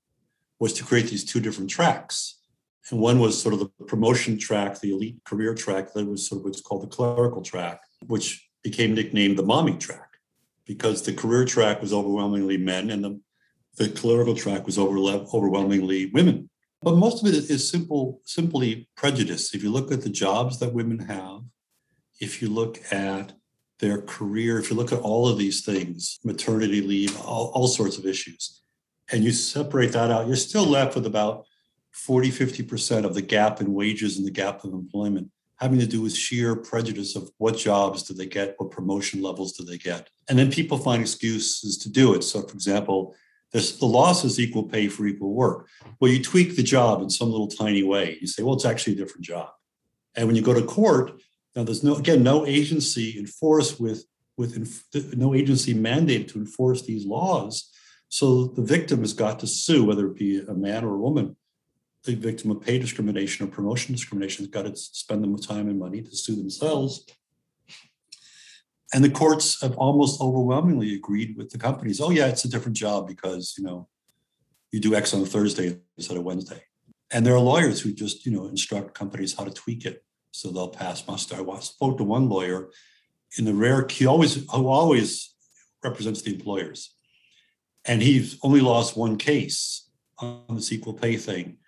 [0.59, 2.41] was to create these two different tracks.
[2.91, 6.41] And one was sort of the promotion track, the elite career track, that was sort
[6.41, 10.06] of what's called the clerical track, which became nicknamed the mommy track
[10.67, 13.21] because the career track was overwhelmingly men and the,
[13.77, 16.51] the clerical track was over, overwhelmingly women.
[16.83, 19.55] But most of it is simple, simply prejudice.
[19.55, 21.41] If you look at the jobs that women have,
[22.21, 23.33] if you look at
[23.79, 27.99] their career, if you look at all of these things, maternity leave, all, all sorts
[27.99, 28.63] of issues,
[29.11, 31.47] and you separate that out, you're still left with about
[31.93, 36.03] 40, 50% of the gap in wages and the gap of employment having to do
[36.03, 40.11] with sheer prejudice of what jobs do they get, what promotion levels do they get.
[40.29, 42.23] And then people find excuses to do it.
[42.23, 43.15] So, for example,
[43.53, 45.69] the law says equal pay for equal work.
[45.99, 48.19] Well, you tweak the job in some little tiny way.
[48.21, 49.49] You say, well, it's actually a different job.
[50.15, 51.13] And when you go to court,
[51.55, 54.05] now there's no, again, no agency enforced with,
[54.37, 54.85] with
[55.17, 57.71] no agency mandated to enforce these laws.
[58.09, 61.37] So the victim has got to sue, whether it be a man or a woman,
[62.07, 65.79] the victim of pay discrimination or promotion discrimination has got to spend the time and
[65.79, 67.05] money to sue themselves.
[68.95, 72.01] And the courts have almost overwhelmingly agreed with the companies.
[72.01, 73.89] Oh, yeah, it's a different job because you know
[74.71, 76.63] you do X on a Thursday instead of Wednesday.
[77.11, 80.51] And there are lawyers who just you know instruct companies how to tweak it so
[80.51, 81.37] they'll pass muster.
[81.37, 82.69] I spoke to one lawyer
[83.37, 85.35] in the rare he always who always
[85.83, 86.95] represents the employers,
[87.85, 91.59] and he's only lost one case on this equal pay thing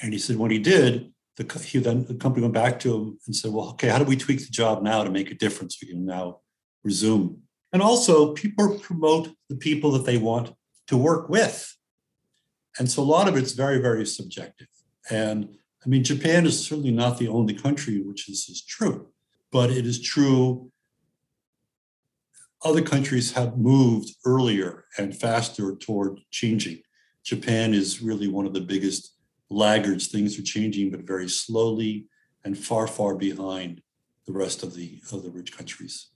[0.00, 3.18] and he said when he did, the, he then the company went back to him
[3.26, 5.78] and said, "Well, okay, how do we tweak the job now to make a difference?
[5.80, 6.40] We can now
[6.82, 10.54] resume." And also, people promote the people that they want
[10.86, 11.76] to work with,
[12.78, 14.68] and so a lot of it's very, very subjective.
[15.10, 19.08] And I mean, Japan is certainly not the only country which this is true,
[19.52, 20.70] but it is true.
[22.64, 26.80] Other countries have moved earlier and faster toward changing.
[27.24, 29.15] Japan is really one of the biggest
[29.50, 30.08] laggards.
[30.08, 32.06] Things are changing, but very slowly
[32.44, 33.82] and far, far behind
[34.26, 36.10] the rest of the of the rich countries.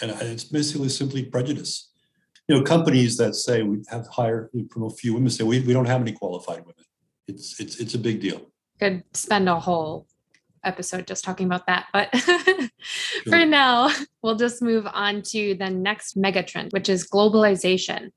[0.00, 1.90] And it's basically simply prejudice.
[2.48, 5.72] You know, companies that say we have higher, we promote few women say we, we
[5.72, 6.84] don't have any qualified women.
[7.28, 8.40] It's it's it's a big deal.
[8.80, 10.06] Could spend a whole
[10.64, 11.86] episode just talking about that.
[11.92, 12.14] But
[13.28, 13.90] for now,
[14.22, 18.10] we'll just move on to the next megatrend, which is globalization.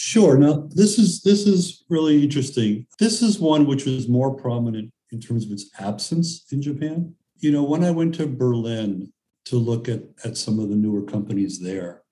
[0.00, 0.38] Sure.
[0.38, 2.86] Now, this is this is really interesting.
[3.00, 7.16] This is one which was more prominent in terms of its absence in Japan.
[7.38, 9.12] You know, when I went to Berlin
[9.46, 12.02] to look at, at some of the newer companies there,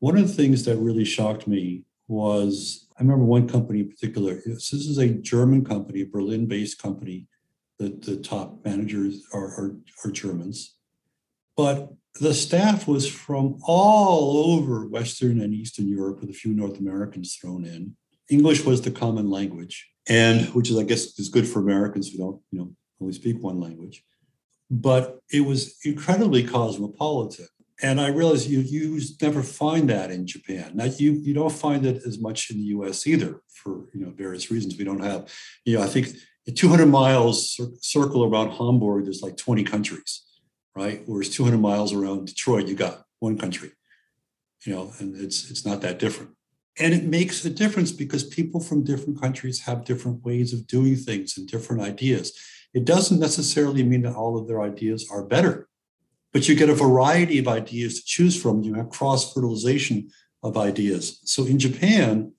[0.00, 4.42] one of the things that really shocked me was I remember one company in particular.
[4.44, 7.26] This is a German company, a Berlin based company.
[7.78, 10.74] The, the top managers are, are, are Germans.
[11.56, 16.78] But the staff was from all over Western and Eastern Europe, with a few North
[16.78, 17.96] Americans thrown in.
[18.28, 22.18] English was the common language, and which is, I guess, is good for Americans who
[22.18, 24.04] don't, you know, only speak one language.
[24.70, 27.48] But it was incredibly cosmopolitan
[27.82, 30.72] and I realize you you never find that in Japan.
[30.74, 33.06] Now you you don't find it as much in the U.S.
[33.06, 34.76] either for you know various reasons.
[34.76, 35.28] We don't have
[35.64, 36.08] you know I think
[36.54, 40.22] 200 miles circle around Hamburg there's like 20 countries,
[40.74, 41.02] right?
[41.06, 43.72] Whereas 200 miles around Detroit you got one country,
[44.64, 46.32] you know, and it's it's not that different.
[46.78, 50.96] And it makes a difference because people from different countries have different ways of doing
[50.96, 52.32] things and different ideas.
[52.72, 55.68] It doesn't necessarily mean that all of their ideas are better
[56.32, 58.62] but you get a variety of ideas to choose from.
[58.62, 60.10] You have cross fertilization
[60.42, 61.20] of ideas.
[61.24, 62.32] So in Japan,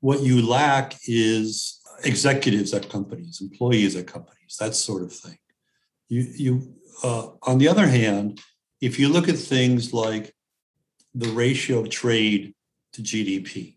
[0.00, 5.36] what you lack is executives at companies, employees at companies, that sort of thing.
[6.10, 8.40] You, you uh, on the other hand,
[8.80, 10.34] if you look at things like
[11.14, 12.54] the ratio of trade
[12.92, 13.76] to GDP,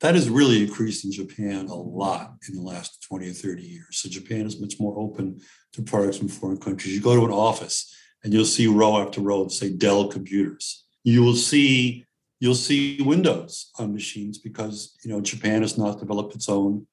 [0.00, 3.98] that has really increased in Japan a lot in the last 20 or 30 years.
[3.98, 5.40] So Japan is much more open
[5.72, 6.94] to products from foreign countries.
[6.94, 10.84] You go to an office, and you'll see row after row of say Dell computers.
[11.04, 12.04] You will see
[12.40, 16.86] you'll see Windows on machines because you know Japan has not developed its own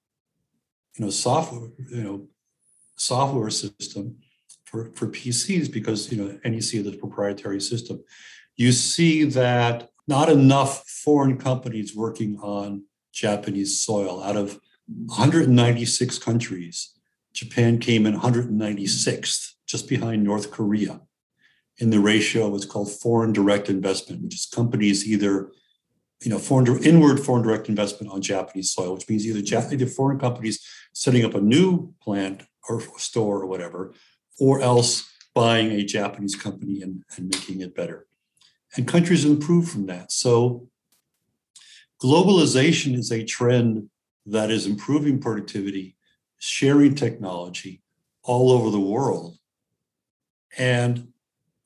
[0.98, 2.28] you know software you know
[2.98, 4.18] software system
[4.66, 8.04] for, for PCs because you know NEC is a proprietary system.
[8.56, 16.92] You see that not enough foreign companies working on Japanese soil out of 196 countries.
[17.34, 21.02] Japan came in 196th, just behind North Korea
[21.78, 25.52] in the ratio what's called foreign direct investment, which is companies either,
[26.22, 30.20] you know, foreign inward foreign direct investment on Japanese soil, which means either, Japanese foreign
[30.20, 33.94] companies setting up a new plant or store or whatever,
[34.40, 38.08] or else buying a Japanese company and, and making it better.
[38.76, 40.12] And countries improve from that.
[40.12, 40.70] So
[42.02, 43.90] globalization is a trend
[44.26, 45.96] that is improving productivity,
[46.40, 47.82] sharing technology
[48.24, 49.38] all over the world.
[50.58, 51.10] And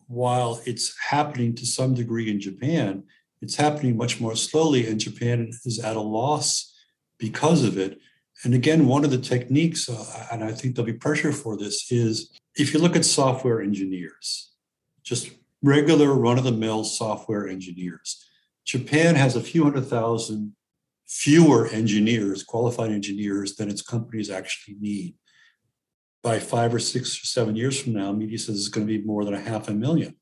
[0.07, 3.03] while it's happening to some degree in Japan,
[3.41, 6.75] it's happening much more slowly, and Japan is at a loss
[7.17, 7.99] because of it.
[8.43, 11.91] And again, one of the techniques, uh, and I think there'll be pressure for this,
[11.91, 14.51] is if you look at software engineers,
[15.03, 18.25] just regular run of the mill software engineers,
[18.65, 20.55] Japan has a few hundred thousand
[21.07, 25.15] fewer engineers, qualified engineers, than its companies actually need
[26.21, 29.05] by five or six or seven years from now, METI says it's going to be
[29.05, 30.15] more than a half a million.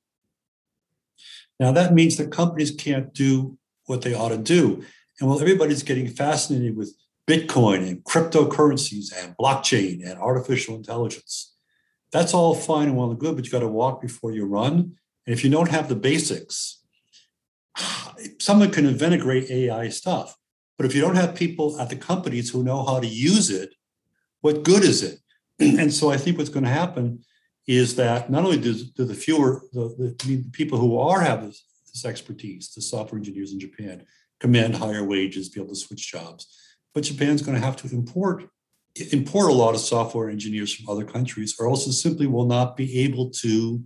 [1.60, 4.84] Now, that means that companies can't do what they ought to do.
[5.20, 6.96] And while everybody's getting fascinated with
[7.28, 11.56] Bitcoin and cryptocurrencies and blockchain and artificial intelligence,
[12.18, 14.74] that's all fine and well and good, but you got to walk before you run.
[15.26, 16.82] And if you don't have the basics,
[18.40, 20.36] someone can invent a great AI stuff.
[20.78, 23.74] But if you don't have people at the companies who know how to use it,
[24.42, 25.20] what good is it?
[25.60, 27.24] and so I think what's going to happen
[27.68, 31.66] is that not only do, do the fewer the, the, people who are have this,
[31.94, 34.06] this, expertise, the software engineers in Japan,
[34.40, 36.48] command higher wages, be able to switch jobs,
[36.94, 38.46] but Japan's going to have to import
[39.12, 42.78] import a lot of software engineers from other countries, or else it simply will not
[42.78, 43.84] be able to.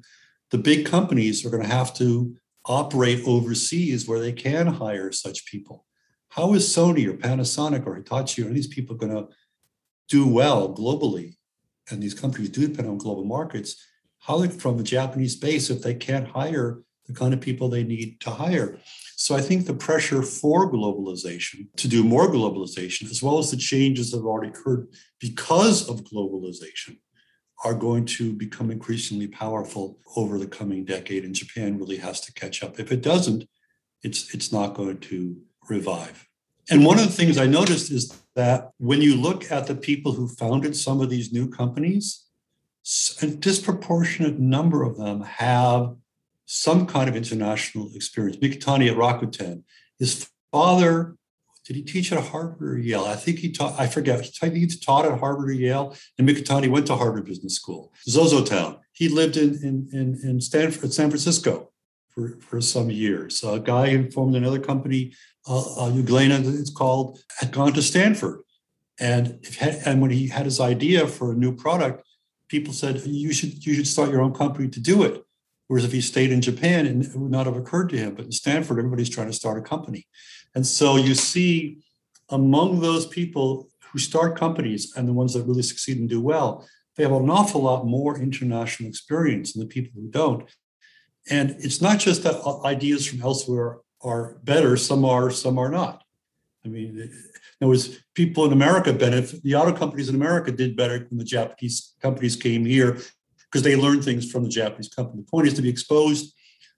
[0.52, 5.45] The big companies are going to have to operate overseas where they can hire such
[5.45, 5.86] people.
[6.30, 9.28] How is Sony or Panasonic or Hitachi or these people going to
[10.08, 11.36] do well globally
[11.89, 13.88] and these countries do depend on global markets,
[14.19, 18.19] how from a Japanese base if they can't hire the kind of people they need
[18.21, 18.78] to hire.
[19.22, 23.57] So I think the pressure for globalization to do more globalization, as well as the
[23.57, 24.88] changes that have already occurred
[25.19, 26.97] because of globalization,
[27.63, 31.24] are going to become increasingly powerful over the coming decade.
[31.24, 32.80] And Japan really has to catch up.
[32.80, 33.47] If it doesn't,
[34.01, 36.28] it's it's not going to revive.
[36.72, 40.13] And one of the things I noticed is that when you look at the people
[40.13, 42.26] who founded some of these new companies,
[43.22, 45.95] a disproportionate number of them have
[46.54, 48.36] some kind of international experience.
[48.38, 49.64] Mikitani at Rakuten,
[49.97, 51.16] his father
[51.66, 53.06] did he teach at Harvard or Yale?
[53.06, 55.95] I think he taught, I forget, he taught at Harvard or Yale.
[56.18, 57.93] And Mikitani went to Harvard Business School.
[58.10, 58.80] Zozotown.
[58.91, 61.72] He lived in, in, in, in Stanford, San Francisco
[62.10, 63.43] for, for some years.
[63.43, 65.14] A guy who formed another company,
[65.47, 68.41] uh, uh, it's called, had gone to Stanford.
[68.99, 72.04] And, if, and when he had his idea for a new product,
[72.49, 75.24] people said, you should, you should start your own company to do it.
[75.72, 78.13] Whereas if he stayed in Japan, it would not have occurred to him.
[78.13, 80.05] But in Stanford, everybody's trying to start a company.
[80.53, 81.78] And so you see
[82.28, 86.67] among those people who start companies and the ones that really succeed and do well,
[86.97, 90.43] they have an awful lot more international experience than the people who don't.
[91.30, 95.69] And it's not just that uh, ideas from elsewhere are better, some are, some are
[95.69, 96.03] not.
[96.65, 97.09] I mean,
[97.61, 101.24] there was people in America benefit, the auto companies in America did better when the
[101.24, 102.97] Japanese companies came here
[103.52, 105.22] because they learn things from the Japanese company.
[105.22, 106.34] The point is to be exposed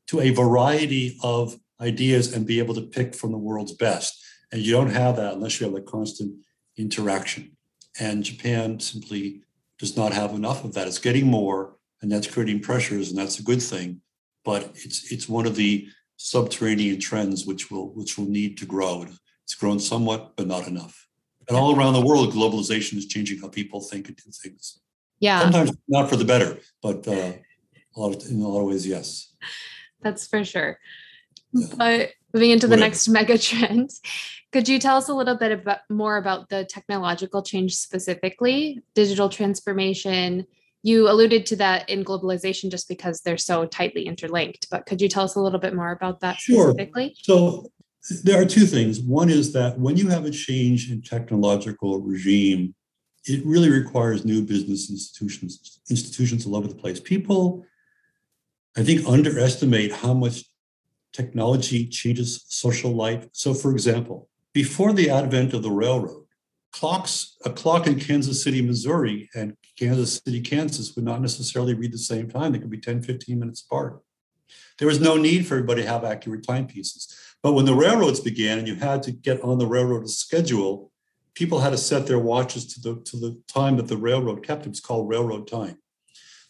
[0.08, 4.24] to a variety of ideas and be able to pick from the world's best.
[4.52, 6.36] And you don't have that unless you have that constant
[6.78, 7.56] interaction.
[8.00, 9.44] And Japan simply
[9.78, 10.88] does not have enough of that.
[10.88, 14.02] It's getting more, and that's creating pressures, and that's a good thing.
[14.44, 19.06] But it's it's one of the subterranean trends which will which will need to grow.
[19.44, 21.08] It's grown somewhat, but not enough.
[21.48, 24.80] And all around the world, globalization is changing how people think and do things.
[25.24, 25.40] Yeah.
[25.40, 27.32] Sometimes not for the better, but uh,
[27.96, 29.34] a lot of, in a lot of ways, yes.
[30.02, 30.78] That's for sure.
[31.54, 31.68] Yeah.
[31.78, 33.92] But moving into the next mega trend,
[34.52, 39.30] could you tell us a little bit about more about the technological change specifically, digital
[39.30, 40.46] transformation?
[40.82, 45.08] You alluded to that in globalization just because they're so tightly interlinked, but could you
[45.08, 46.72] tell us a little bit more about that sure.
[46.72, 47.16] specifically?
[47.22, 47.72] So
[48.26, 49.00] there are two things.
[49.00, 52.76] One is that when you have a change in technological regime,
[53.26, 57.00] it really requires new business institutions, institutions all over the place.
[57.00, 57.66] People,
[58.76, 60.44] I think, underestimate how much
[61.14, 63.28] technology changes social life.
[63.32, 66.26] So, for example, before the advent of the railroad,
[66.72, 71.94] clocks, a clock in Kansas City, Missouri and Kansas City, Kansas would not necessarily read
[71.94, 72.52] the same time.
[72.52, 74.02] They could be 10, 15 minutes apart.
[74.80, 77.16] There was no need for everybody to have accurate timepieces.
[77.42, 80.92] But when the railroads began and you had to get on the railroad schedule,
[81.36, 84.66] people had to set their watches to the, to the time that the railroad kept.
[84.66, 85.78] It was called railroad time.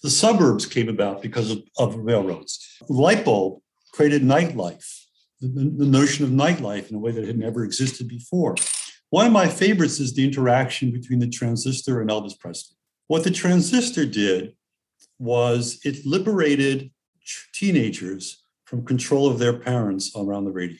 [0.02, 2.78] The suburbs came about because of, of railroads.
[2.90, 3.62] light bulb
[3.94, 5.06] created nightlife,
[5.40, 8.56] the, the notion of nightlife in a way that had never existed before.
[9.12, 12.76] One of my favorites is the interaction between the transistor and Elvis Presley.
[13.08, 14.56] What the transistor did
[15.20, 16.92] was it liberated
[17.54, 20.80] teenagers from control of their parents around the radio.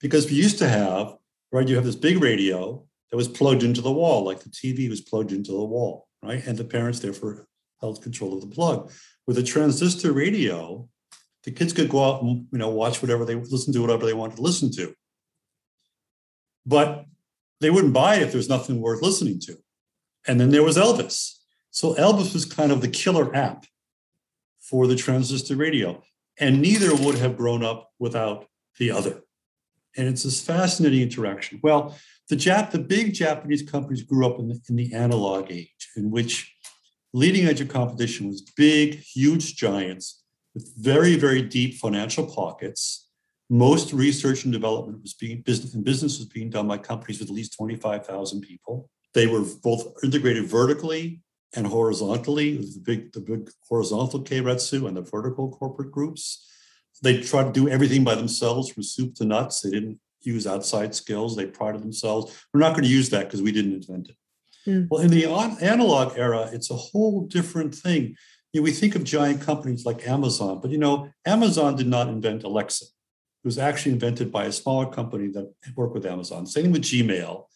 [0.00, 1.14] Because we used to have,
[1.52, 4.88] right, you have this big radio that was plugged into the wall, like the TV
[4.88, 6.44] was plugged into the wall, right?
[6.46, 7.46] And the parents therefore
[7.78, 8.90] held control of the plug.
[9.26, 10.88] With a transistor radio,
[11.44, 14.14] the kids could go out and you know watch whatever they listen to whatever they
[14.14, 14.94] wanted to listen to.
[16.64, 17.04] But
[17.60, 19.58] they wouldn't buy it if there's nothing worth listening to.
[20.26, 21.36] And then there was Elvis.
[21.70, 23.66] So Elvis was kind of the killer app
[24.60, 26.02] for the transistor radio.
[26.38, 28.46] And neither would have grown up without
[28.78, 29.20] the other.
[29.96, 31.60] And it's this fascinating interaction.
[31.62, 31.96] Well,
[32.32, 36.10] the Jap, the big Japanese companies grew up in the, in the analog age, in
[36.10, 36.56] which
[37.12, 40.22] leading edge of competition was big, huge giants
[40.54, 43.10] with very, very deep financial pockets.
[43.50, 47.28] Most research and development was being business and business was being done by companies with
[47.28, 48.88] at least 25,000 people.
[49.12, 51.20] They were both integrated vertically
[51.54, 52.56] and horizontally.
[52.56, 56.48] The big, the big horizontal Keiretsu and the vertical corporate groups.
[57.02, 59.60] They tried to do everything by themselves from soup to nuts.
[59.60, 61.36] They didn't use outside skills.
[61.36, 62.44] They prided themselves.
[62.52, 64.16] We're not going to use that because we didn't invent it.
[64.66, 64.88] Mm.
[64.90, 68.16] Well, in the analog era, it's a whole different thing.
[68.52, 72.08] You know, we think of giant companies like Amazon, but you know, Amazon did not
[72.08, 72.84] invent Alexa.
[72.84, 76.46] It was actually invented by a smaller company that worked with Amazon.
[76.46, 77.46] Same with Gmail.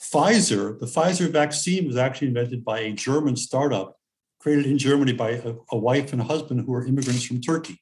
[0.00, 3.96] Pfizer, the Pfizer vaccine was actually invented by a German startup
[4.42, 7.80] created in Germany by a, a wife and husband who were immigrants from Turkey.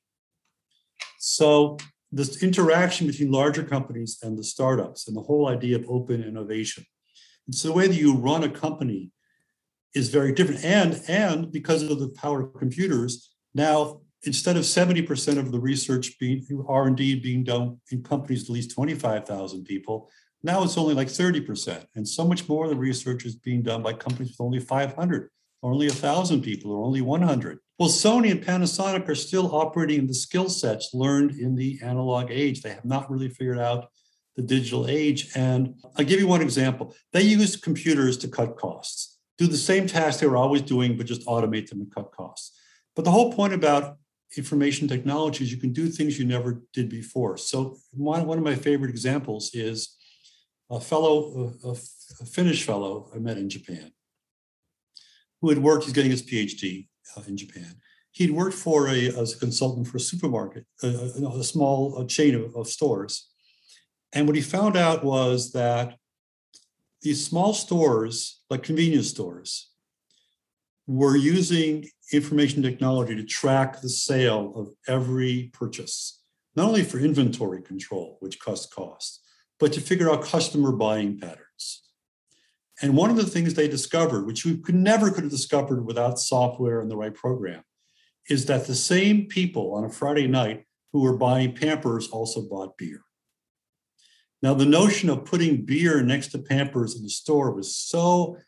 [1.18, 1.78] So
[2.12, 6.84] this interaction between larger companies and the startups and the whole idea of open innovation.
[7.46, 9.10] It's the way that you run a company
[9.94, 10.64] is very different.
[10.64, 16.18] And, and because of the power of computers, now instead of 70% of the research
[16.18, 20.10] being R&D being done in companies at least 25,000 people,
[20.42, 21.84] now it's only like 30%.
[21.94, 25.30] And so much more of the research is being done by companies with only 500
[25.62, 27.58] or only 1,000 people or only 100.
[27.80, 32.30] Well, Sony and Panasonic are still operating in the skill sets learned in the analog
[32.30, 32.60] age.
[32.60, 33.88] They have not really figured out
[34.36, 35.34] the digital age.
[35.34, 36.94] And I'll give you one example.
[37.14, 41.06] They use computers to cut costs, do the same tasks they were always doing, but
[41.06, 42.54] just automate them and cut costs.
[42.94, 43.96] But the whole point about
[44.36, 47.38] information technology is you can do things you never did before.
[47.38, 49.96] So one, one of my favorite examples is
[50.68, 53.90] a fellow, a, a Finnish fellow I met in Japan,
[55.40, 55.84] who had worked.
[55.84, 57.76] He's getting his PhD uh, in Japan.
[58.12, 62.06] He'd worked for a as a consultant for a supermarket, a, a, a small a
[62.06, 63.30] chain of, of stores,
[64.12, 65.96] and what he found out was that
[67.02, 69.70] these small stores, like convenience stores,
[70.86, 76.22] were using information technology to track the sale of every purchase,
[76.56, 79.20] not only for inventory control, which costs cost,
[79.60, 81.89] but to figure out customer buying patterns.
[82.82, 86.18] And one of the things they discovered, which we could never could have discovered without
[86.18, 87.62] software and the right program,
[88.28, 92.78] is that the same people on a Friday night who were buying Pampers also bought
[92.78, 93.02] beer.
[94.42, 98.38] Now, the notion of putting beer next to Pampers in the store was so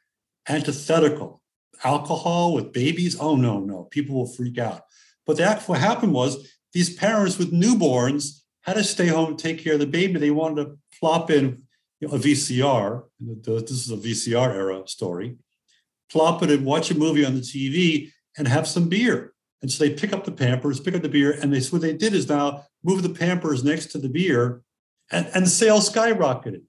[0.48, 1.42] antithetical.
[1.84, 3.16] Alcohol with babies?
[3.20, 4.82] Oh, no, no, people will freak out.
[5.26, 9.62] But that, what happened was these parents with newborns had to stay home and take
[9.62, 10.18] care of the baby.
[10.18, 11.64] They wanted to plop in
[12.02, 13.04] you know, a VCR.
[13.20, 15.36] This is a VCR era story.
[16.10, 19.32] Plop it and watch a movie on the TV and have some beer.
[19.62, 21.82] And so they pick up the Pampers, pick up the beer, and they so what
[21.82, 24.62] they did is now move the Pampers next to the beer
[25.12, 26.62] and, and sales skyrocketed.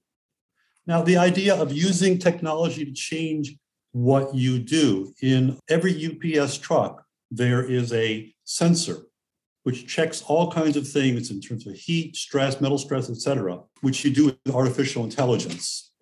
[0.86, 3.56] Now, the idea of using technology to change
[3.90, 9.06] what you do in every UPS truck, there is a sensor
[9.64, 13.60] which checks all kinds of things in terms of heat, stress, metal stress, et cetera,
[13.80, 15.92] which you do with artificial intelligence.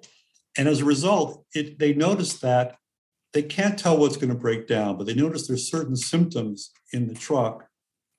[0.59, 2.77] And as a result, it, they notice that
[3.33, 7.09] they can't tell what's going to break down, but they notice there's certain symptoms in
[7.09, 7.67] the truck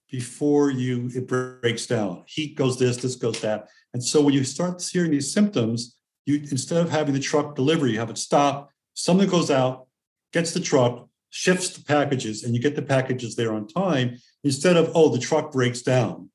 [0.09, 2.23] before you it breaks down.
[2.27, 3.67] Heat goes this, this goes that.
[3.93, 7.85] And so when you start seeing these symptoms, you instead of having the truck deliver,
[7.87, 9.87] you have it stop, something goes out,
[10.31, 14.77] gets the truck, shifts the packages, and you get the packages there on time instead
[14.77, 16.29] of, oh, the truck breaks down.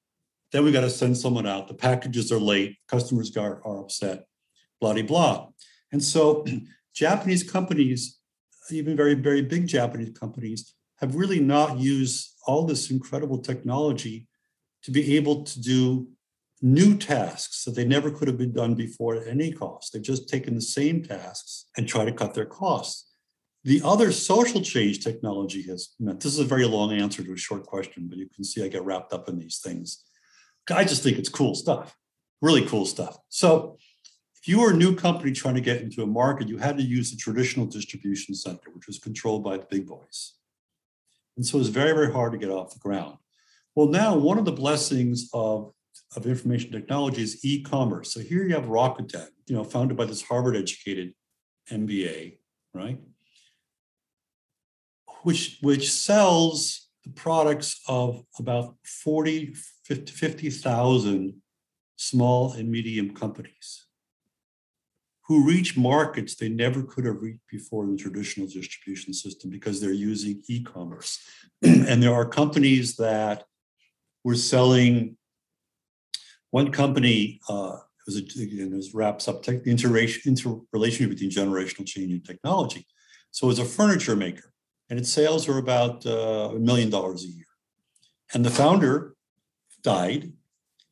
[0.50, 1.68] Then we got to send someone out.
[1.68, 4.26] The packages are late, customers are, are upset,
[4.80, 5.48] blah, blah, blah.
[5.92, 6.44] And so
[6.94, 8.18] Japanese companies,
[8.72, 14.26] even very, very big Japanese companies, have really not used all this incredible technology
[14.82, 16.08] to be able to do
[16.60, 19.92] new tasks that they never could have been done before at any cost.
[19.92, 23.07] They've just taken the same tasks and try to cut their costs.
[23.64, 27.36] The other social change technology has meant this is a very long answer to a
[27.36, 30.04] short question, but you can see I get wrapped up in these things.
[30.70, 31.96] I just think it's cool stuff,
[32.40, 33.16] really cool stuff.
[33.28, 33.78] So,
[34.40, 36.84] if you were a new company trying to get into a market, you had to
[36.84, 40.34] use the traditional distribution center, which was controlled by the big boys.
[41.36, 43.18] And so it was very, very hard to get off the ground.
[43.74, 45.72] Well, now one of the blessings of
[46.16, 48.12] of information technology is e-commerce.
[48.12, 51.12] So here you have Rakuten, you know, founded by this Harvard-educated
[51.70, 52.38] MBA,
[52.74, 52.98] right?
[55.22, 59.54] Which which sells the products of about 40,
[59.84, 61.34] 50, 50,000
[61.96, 63.86] small and medium companies
[65.26, 69.80] who reach markets they never could have reached before in the traditional distribution system because
[69.80, 71.18] they're using e-commerce.
[71.62, 73.44] and there are companies that
[74.24, 75.16] were selling
[76.50, 77.76] one company uh,
[78.08, 82.86] was a, again, this wraps up tech, the interrelationship between generational change and technology.
[83.30, 84.54] So as a furniture maker,
[84.90, 87.44] and its sales were about uh, a million dollars a year.
[88.32, 89.14] And the founder
[89.82, 90.32] died,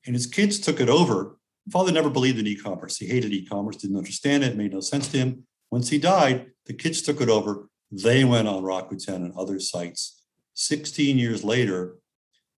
[0.04, 1.38] and his kids took it over.
[1.70, 2.96] Father never believed in e-commerce.
[2.98, 5.44] He hated e-commerce, didn't understand it, it made no sense to him.
[5.70, 7.68] Once he died, the kids took it over.
[7.90, 10.22] They went on Rakuten and other sites.
[10.54, 11.96] 16 years later,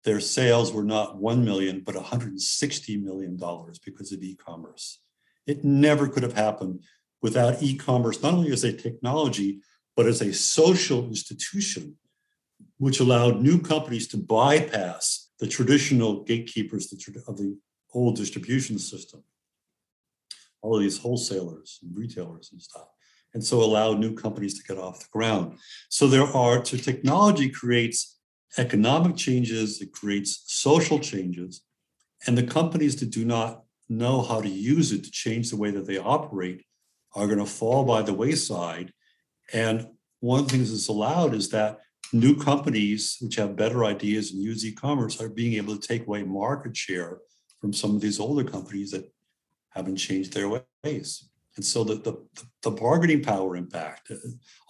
[0.03, 5.01] their sales were not 1 million, but 160 million dollars because of e-commerce.
[5.45, 6.83] It never could have happened
[7.21, 9.61] without e-commerce, not only as a technology,
[9.98, 11.98] but as a social institution,
[12.78, 16.93] which allowed new companies to bypass the traditional gatekeepers
[17.28, 17.58] of the
[17.93, 19.24] old distribution system.
[20.62, 22.88] All of these wholesalers and retailers and stuff.
[23.34, 25.58] And so allow new companies to get off the ground.
[25.89, 28.18] So there are, so technology creates
[28.58, 31.64] economic changes, it creates social changes,
[32.26, 35.72] and the companies that do not know how to use it to change the way
[35.72, 36.64] that they operate
[37.16, 38.93] are going to fall by the wayside.
[39.54, 39.88] And
[40.20, 41.80] one of the things that's allowed is that
[42.14, 46.24] new companies which have better ideas and use e-commerce are being able to take away
[46.24, 47.20] market share
[47.60, 49.12] from some of these older companies that
[49.70, 51.30] haven't changed their ways.
[51.56, 54.12] And so the, the, the bargaining power impact,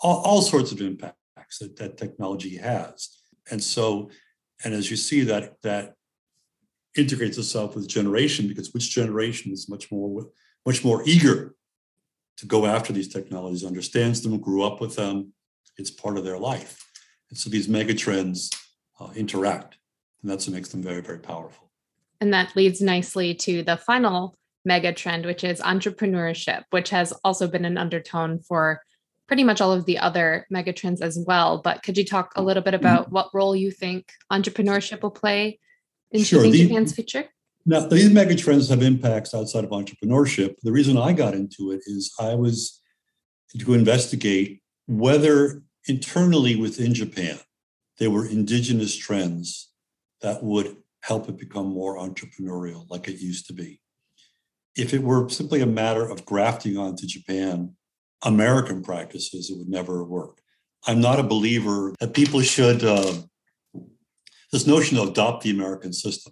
[0.01, 3.17] all, all sorts of impacts that, that technology has
[3.49, 4.09] and so,
[4.63, 5.93] and as you see that that
[6.95, 10.27] integrates itself with generation because which generation is much more
[10.65, 11.55] much more eager
[12.37, 15.33] to go after these technologies, understands them, grew up with them,
[15.77, 16.83] it's part of their life.
[17.29, 18.55] And so these megatrends
[18.99, 19.77] uh, interact,
[20.21, 21.71] and that's what makes them very, very powerful.
[22.21, 24.35] And that leads nicely to the final
[24.65, 28.81] mega trend, which is entrepreneurship, which has also been an undertone for
[29.27, 31.61] pretty much all of the other megatrends as well.
[31.61, 32.85] But could you talk a little bit mm-hmm.
[32.85, 35.59] about what role you think entrepreneurship will play
[36.11, 36.43] in sure.
[36.43, 37.25] shaping Japan's future?
[37.69, 40.55] Now, these megatrends have impacts outside of entrepreneurship.
[40.63, 42.81] The reason I got into it is I was
[43.59, 47.37] to investigate whether internally within Japan
[47.99, 49.69] there were indigenous trends
[50.21, 53.81] that would help it become more entrepreneurial like it used to be.
[54.77, 57.75] If it were simply a matter of grafting onto Japan
[58.23, 60.39] American practices, it would never work.
[60.85, 63.23] I'm not a believer that people should, uh,
[64.53, 66.31] this notion of adopt the American system,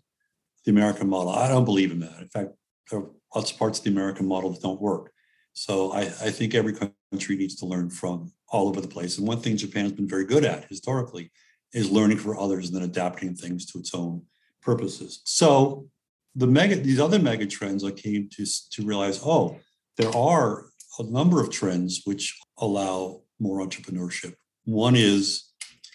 [0.66, 1.30] the American model.
[1.30, 2.20] I don't believe in that.
[2.20, 2.50] In fact,
[2.90, 5.12] there are lots of parts of the American model that don't work.
[5.54, 9.18] So I, I think every country needs to learn from all over the place.
[9.18, 11.32] And one thing Japan has been very good at historically
[11.74, 14.24] is learning for others and then adapting things to its own
[14.62, 15.22] purposes.
[15.26, 15.88] So
[16.36, 19.58] the mega, these other mega trends, I came to, to realize, oh,
[19.98, 20.66] there are
[21.00, 24.34] a number of trends which allow more entrepreneurship.
[24.66, 25.52] One is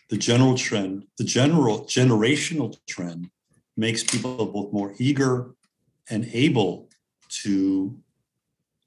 [0.08, 3.30] the general trend, the general generational trend
[3.80, 5.54] makes people both more eager
[6.10, 6.90] and able
[7.30, 7.98] to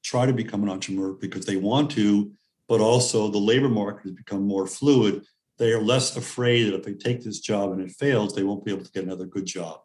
[0.03, 2.31] try to become an entrepreneur because they want to,
[2.67, 5.25] but also the labor market has become more fluid.
[5.57, 8.63] They are less afraid that if they take this job and it fails, they won't
[8.63, 9.79] be able to get another good job.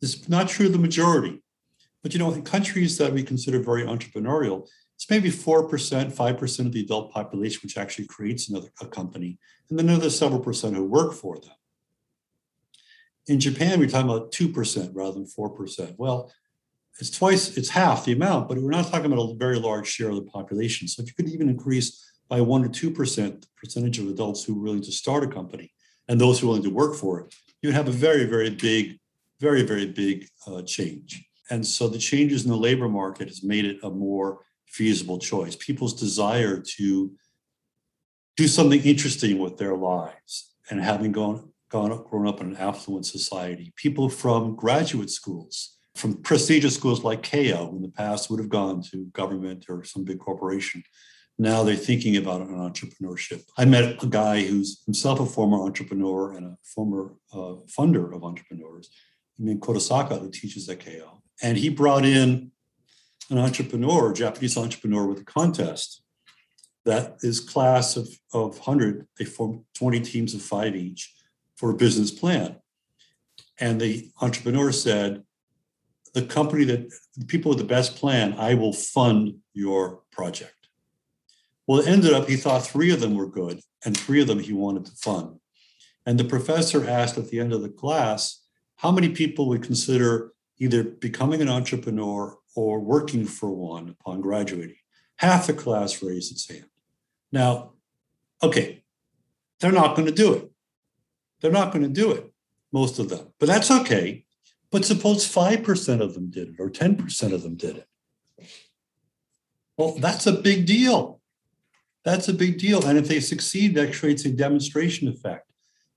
[0.00, 1.42] Is not true of the majority.
[2.02, 6.72] But you know, in countries that we consider very entrepreneurial, it's maybe 4%, 5% of
[6.72, 9.38] the adult population which actually creates another a company,
[9.68, 11.54] and then another several percent who work for them.
[13.28, 15.94] In Japan, we're talking about 2% rather than 4%.
[15.96, 16.32] Well,
[16.98, 20.10] it's twice, it's half the amount, but we're not talking about a very large share
[20.10, 20.88] of the population.
[20.88, 24.58] So if you could even increase by 1 or 2% the percentage of adults who
[24.58, 25.72] are willing to start a company
[26.08, 28.98] and those who are willing to work for it, you'd have a very, very big,
[29.40, 31.24] very, very big uh, change.
[31.50, 35.54] And so the changes in the labor market has made it a more feasible choice.
[35.54, 37.12] People's desire to
[38.36, 43.06] do something interesting with their lives and having gone, gone grown up in an affluent
[43.06, 43.72] society.
[43.76, 48.82] People from graduate schools, from prestigious schools like Keio, in the past would have gone
[48.90, 50.84] to government or some big corporation.
[51.38, 53.42] Now they're thinking about an entrepreneurship.
[53.56, 58.22] I met a guy who's himself a former entrepreneur and a former uh, funder of
[58.22, 58.90] entrepreneurs,
[59.40, 61.22] I named Kotosaka, who teaches at Keio.
[61.42, 62.52] And he brought in
[63.30, 66.02] an entrepreneur, Japanese entrepreneur with a contest.
[66.84, 71.14] That is class of, of 100, they form 20 teams of five each
[71.62, 72.56] for a business plan.
[73.60, 75.22] And the entrepreneur said,
[76.12, 80.66] the company that the people with the best plan, I will fund your project.
[81.68, 84.40] Well, it ended up he thought three of them were good, and three of them
[84.40, 85.38] he wanted to fund.
[86.04, 88.44] And the professor asked at the end of the class,
[88.74, 94.82] how many people would consider either becoming an entrepreneur or working for one upon graduating.
[95.18, 96.66] Half the class raised its hand.
[97.30, 97.74] Now,
[98.42, 98.82] okay,
[99.60, 100.51] they're not going to do it.
[101.42, 102.32] They're not going to do it,
[102.72, 104.24] most of them, but that's okay.
[104.70, 108.48] But suppose 5% of them did it or 10% of them did it.
[109.76, 111.20] Well, that's a big deal.
[112.04, 112.84] That's a big deal.
[112.86, 115.50] And if they succeed, that creates a demonstration effect.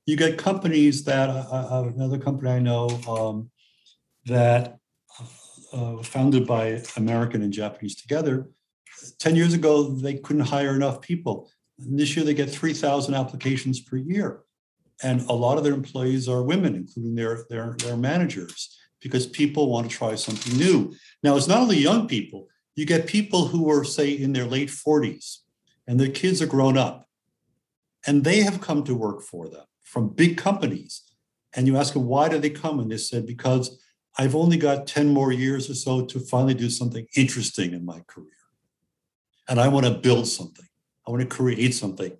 [0.05, 3.49] You get companies that, uh, uh another company I know um,
[4.25, 4.77] that
[5.73, 8.49] uh, founded by American and Japanese together.
[9.19, 11.49] 10 years ago, they couldn't hire enough people.
[11.79, 14.44] And this year, they get 3,000 applications per year.
[15.03, 19.69] And a lot of their employees are women, including their, their, their managers, because people
[19.69, 20.93] want to try something new.
[21.21, 24.69] Now, it's not only young people, you get people who are, say, in their late
[24.69, 25.39] 40s,
[25.87, 27.07] and their kids are grown up,
[28.07, 31.03] and they have come to work for them from big companies.
[31.53, 32.79] And you ask them, why do they come?
[32.79, 33.81] And they said, because
[34.17, 38.01] I've only got 10 more years or so to finally do something interesting in my
[38.07, 38.29] career.
[39.47, 40.67] And I want to build something,
[41.07, 42.17] I want to create something.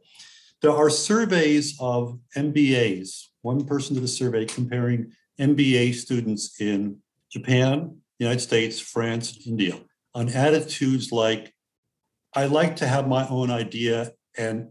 [0.62, 3.28] There are surveys of MBAs.
[3.42, 6.98] One person did a survey comparing MBA students in
[7.32, 9.80] Japan, the United States, France, India
[10.16, 11.54] on attitudes like,
[12.34, 14.70] I like to have my own idea and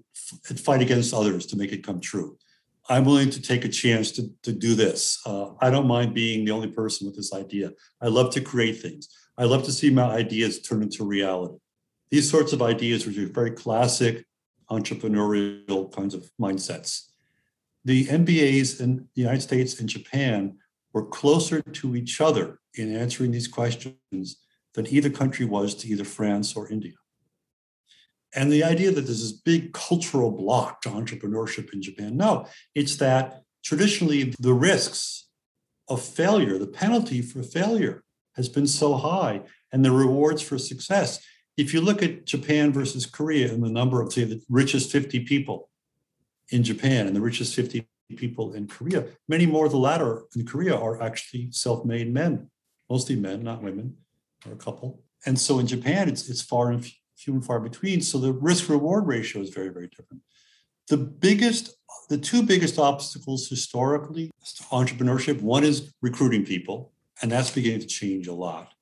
[0.56, 2.36] fight against others to make it come true.
[2.88, 5.20] I'm willing to take a chance to, to do this.
[5.24, 7.70] Uh, I don't mind being the only person with this idea.
[8.00, 9.08] I love to create things.
[9.38, 11.54] I love to see my ideas turn into reality.
[12.10, 14.26] These sorts of ideas, which are very classic
[14.70, 17.08] entrepreneurial kinds of mindsets.
[17.84, 20.58] The MBAs in the United States and Japan
[20.92, 24.38] were closer to each other in answering these questions
[24.74, 26.94] than either country was to either France or India.
[28.34, 32.96] And the idea that there's this big cultural block to entrepreneurship in Japan, no, it's
[32.96, 35.28] that traditionally the risks
[35.88, 38.02] of failure, the penalty for failure
[38.34, 39.42] has been so high.
[39.72, 41.20] and the rewards for success.
[41.56, 45.20] If you look at Japan versus Korea and the number of, say, the richest 50
[45.20, 45.70] people
[46.50, 47.86] in Japan and the richest 50
[48.16, 52.50] people in Korea, many more of the latter in Korea are actually self made men,
[52.90, 53.96] mostly men, not women,
[54.46, 55.02] or a couple.
[55.26, 56.84] And so in Japan, it's, it's far and
[57.16, 58.00] few and far between.
[58.00, 60.22] So the risk reward ratio is very, very different.
[60.88, 61.74] The biggest,
[62.10, 66.92] the two biggest obstacles historically to entrepreneurship one is recruiting people,
[67.22, 68.72] and that's beginning to change a lot.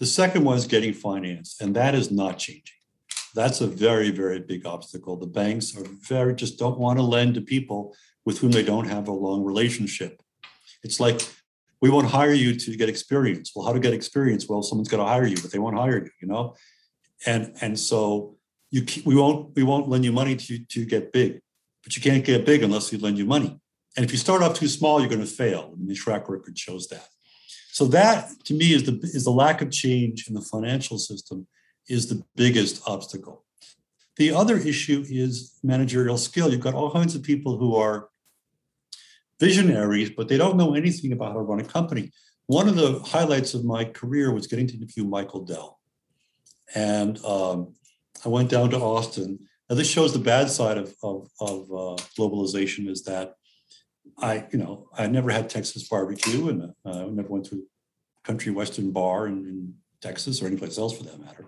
[0.00, 2.78] The second one is getting finance, and that is not changing.
[3.34, 5.16] That's a very, very big obstacle.
[5.16, 7.94] The banks are very just don't want to lend to people
[8.24, 10.22] with whom they don't have a long relationship.
[10.82, 11.20] It's like
[11.82, 13.52] we won't hire you to get experience.
[13.54, 14.48] Well, how to get experience?
[14.48, 16.10] Well, someone's got to hire you, but they won't hire you.
[16.22, 16.56] You know,
[17.26, 18.36] and and so
[18.70, 21.40] you we won't we won't lend you money to to get big,
[21.84, 23.60] but you can't get big unless we lend you money.
[23.98, 25.74] And if you start off too small, you're going to fail.
[25.76, 27.06] And the track record shows that.
[27.72, 31.46] So that to me is the is the lack of change in the financial system
[31.88, 33.44] is the biggest obstacle.
[34.16, 36.50] The other issue is managerial skill.
[36.50, 38.10] You've got all kinds of people who are
[39.38, 42.12] visionaries, but they don't know anything about how to run a company.
[42.46, 45.78] One of the highlights of my career was getting to interview Michael Dell.
[46.74, 47.74] And um,
[48.24, 49.38] I went down to Austin.
[49.68, 53.34] Now, this shows the bad side of, of, of uh, globalization is that
[54.18, 58.26] I, you know, I never had Texas barbecue and uh, I never went to a
[58.26, 61.46] country western bar in, in Texas or anyplace else for that matter.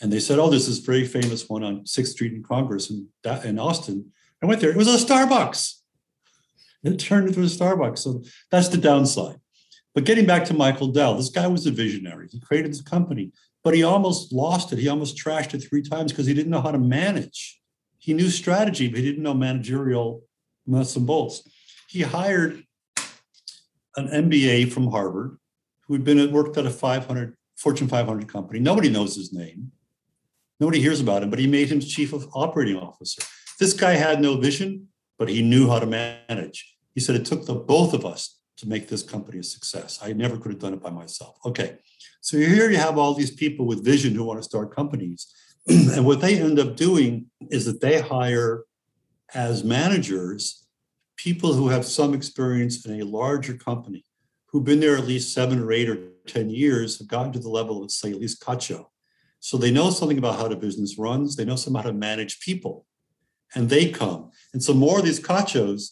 [0.00, 3.08] And they said, "Oh, there's this very famous one on Sixth Street in Congress in,
[3.44, 4.70] in Austin." I went there.
[4.70, 5.74] It was a Starbucks.
[6.84, 7.98] It turned into a Starbucks.
[7.98, 9.40] So that's the downside.
[9.94, 12.28] But getting back to Michael Dell, this guy was a visionary.
[12.30, 13.32] He created this company
[13.64, 14.78] but he almost lost it.
[14.78, 17.60] He almost trashed it three times because he didn't know how to manage.
[17.98, 20.22] He knew strategy, but he didn't know managerial
[20.66, 21.46] nuts and bolts.
[21.88, 22.64] He hired
[23.96, 25.38] an MBA from Harvard
[25.86, 28.60] who had been worked at a 500 Fortune 500 company.
[28.60, 29.72] Nobody knows his name.
[30.60, 33.22] Nobody hears about him, but he made him chief of operating officer.
[33.58, 36.76] This guy had no vision, but he knew how to manage.
[36.94, 39.98] He said it took the both of us to make this company a success.
[40.02, 41.38] I never could have done it by myself.
[41.44, 41.78] Okay.
[42.20, 45.32] So here you have all these people with vision who want to start companies.
[45.68, 48.64] and what they end up doing is that they hire
[49.34, 50.67] as managers
[51.18, 54.04] people who have some experience in a larger company,
[54.46, 57.50] who've been there at least seven or eight or 10 years, have gotten to the
[57.50, 58.86] level of, say, at least Kacho.
[59.40, 62.40] So they know something about how the business runs, they know something how to manage
[62.40, 62.86] people,
[63.54, 64.30] and they come.
[64.52, 65.90] And so more of these Kachos,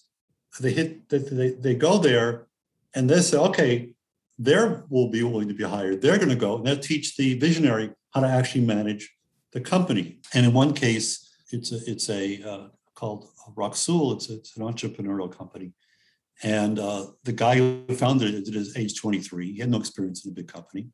[0.60, 2.46] they hit, they, they go there
[2.94, 3.94] and they say, okay,
[4.38, 4.56] they
[4.88, 6.00] will be willing to be hired.
[6.00, 9.14] They're going to go and they'll teach the visionary how to actually manage
[9.52, 10.20] the company.
[10.32, 14.16] And in one case, it's a, it's a uh, called Raksul.
[14.16, 15.72] It's, it's an entrepreneurial company.
[16.42, 19.52] And uh, the guy who founded it at his age 23.
[19.52, 20.88] He had no experience in a big company.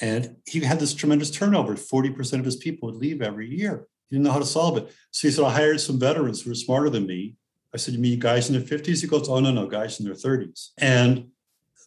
[0.00, 1.74] And he had this tremendous turnover.
[1.74, 3.86] 40% of his people would leave every year.
[4.10, 4.92] He didn't know how to solve it.
[5.10, 7.36] So he said, I hired some veterans who were smarter than me.
[7.72, 9.00] I said, You mean guys in their 50s?
[9.00, 10.70] He goes, Oh, no, no, guys in their 30s.
[10.78, 11.28] And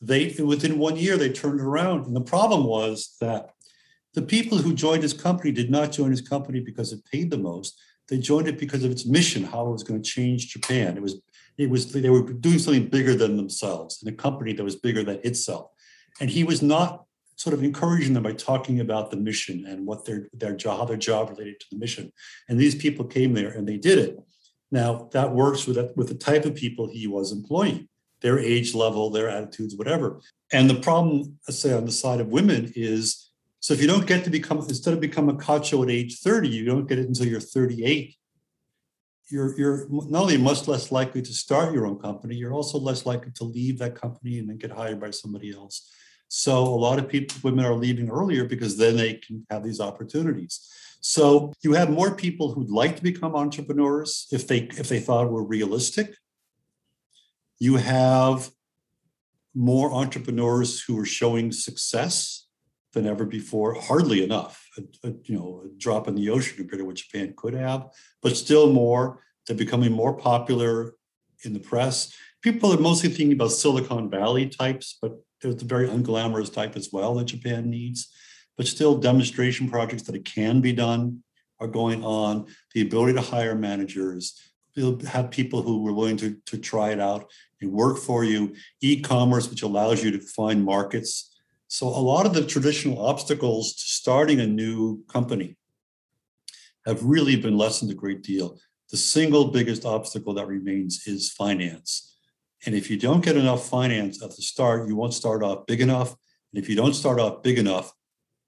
[0.01, 2.05] they within one year they turned it around.
[2.05, 3.51] And the problem was that
[4.13, 7.37] the people who joined his company did not join his company because it paid the
[7.37, 7.79] most.
[8.09, 10.95] They joined it because of its mission, how it was going to change Japan.
[10.95, 11.21] It was
[11.57, 15.03] it was they were doing something bigger than themselves, and a company that was bigger
[15.03, 15.71] than itself.
[16.21, 17.03] And he was not
[17.35, 20.85] sort of encouraging them by talking about the mission and what their their job, how
[20.85, 22.11] their job related to the mission.
[22.47, 24.19] And these people came there and they did it.
[24.71, 27.87] Now that works with with the type of people he was employing
[28.21, 30.19] their age level, their attitudes, whatever.
[30.51, 33.26] And the problem, let's say, on the side of women is
[33.67, 36.47] so if you don't get to become, instead of become a kacho at age 30,
[36.47, 38.15] you don't get it until you're 38.
[39.29, 43.05] You're, you're not only much less likely to start your own company, you're also less
[43.05, 45.91] likely to leave that company and then get hired by somebody else.
[46.29, 49.81] So a lot of people, women are leaving earlier because then they can have these
[49.81, 50.71] opportunities.
[51.01, 55.29] So you have more people who'd like to become entrepreneurs if they if they thought
[55.29, 56.15] were realistic
[57.59, 58.49] you have
[59.53, 62.46] more entrepreneurs who are showing success
[62.93, 63.73] than ever before.
[63.73, 67.33] Hardly enough, a, a, you know, a drop in the ocean compared to what Japan
[67.35, 67.89] could have,
[68.21, 69.23] but still more.
[69.45, 70.95] They're becoming more popular
[71.43, 72.13] in the press.
[72.41, 76.89] People are mostly thinking about Silicon Valley types, but there's a very unglamorous type as
[76.91, 78.11] well that Japan needs.
[78.57, 81.23] But still, demonstration projects that it can be done
[81.59, 82.47] are going on.
[82.73, 84.39] The ability to hire managers,
[84.73, 87.29] you'll have people who were willing to, to try it out
[87.61, 91.36] and work for you, e-commerce, which allows you to find markets.
[91.67, 95.57] So a lot of the traditional obstacles to starting a new company
[96.85, 98.57] have really been lessened a great deal.
[98.89, 102.15] The single biggest obstacle that remains is finance.
[102.65, 105.81] And if you don't get enough finance at the start, you won't start off big
[105.81, 106.15] enough.
[106.53, 107.93] And if you don't start off big enough,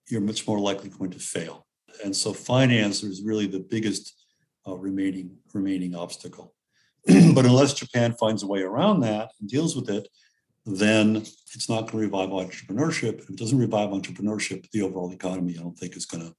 [0.09, 1.67] you're much more likely going to fail.
[2.03, 4.13] And so finance is really the biggest
[4.67, 6.55] uh, remaining remaining obstacle.
[7.05, 10.07] but unless Japan finds a way around that and deals with it,
[10.77, 13.19] then it's not going to revive entrepreneurship.
[13.19, 16.35] If it doesn't revive entrepreneurship, the overall economy, I don't think, is going to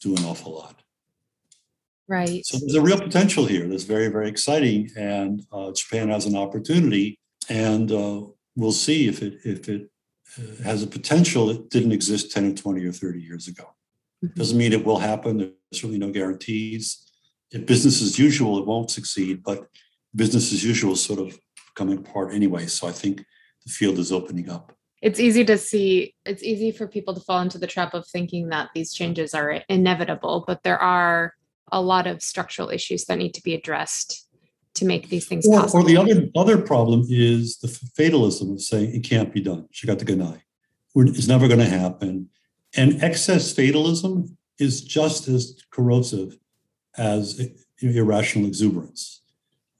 [0.00, 0.82] do an awful lot.
[2.06, 2.44] Right.
[2.44, 6.36] So there's a real potential here that's very, very exciting, and uh, Japan has an
[6.36, 8.22] opportunity, and uh,
[8.56, 9.90] we'll see if it if it
[10.38, 13.64] uh, has a potential that didn't exist 10 or 20 or 30 years ago.
[14.22, 14.38] Mm-hmm.
[14.38, 15.38] Doesn't mean it will happen.
[15.38, 17.10] There's certainly no guarantees.
[17.50, 19.66] If business as usual, it won't succeed, but
[20.14, 21.38] business as usual is sort of
[21.74, 22.66] coming apart anyway.
[22.66, 23.24] So I think
[23.66, 24.72] the field is opening up.
[25.02, 28.48] It's easy to see, it's easy for people to fall into the trap of thinking
[28.48, 31.34] that these changes are inevitable, but there are
[31.70, 34.26] a lot of structural issues that need to be addressed
[34.74, 35.82] to make these things or, possible.
[35.82, 39.68] Or the other other problem is the fatalism of saying it can't be done.
[39.72, 40.42] shikata ga nai.
[40.96, 42.28] It's never going to happen.
[42.76, 46.36] And excess fatalism is just as corrosive
[46.96, 47.40] as
[47.80, 49.22] irrational exuberance.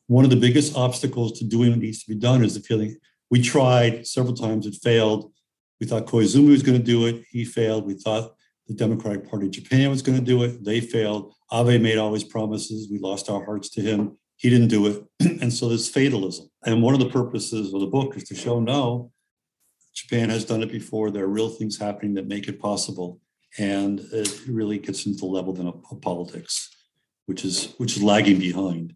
[0.07, 2.97] One of the biggest obstacles to doing what needs to be done is the feeling
[3.35, 5.33] we tried several times, it failed.
[5.81, 7.85] We thought Koizumi was going to do it, he failed.
[7.85, 8.33] We thought
[8.69, 11.35] the Democratic Party of Japan was going to do it, they failed.
[11.53, 15.03] Abe made all his promises, we lost our hearts to him, he didn't do it.
[15.43, 16.49] and so there's fatalism.
[16.65, 19.11] And one of the purposes of the book is to show no,
[19.97, 21.11] Japan has done it before.
[21.11, 23.19] There are real things happening that make it possible.
[23.59, 26.71] And it really gets into the level then of, of politics,
[27.27, 28.95] which is which is lagging behind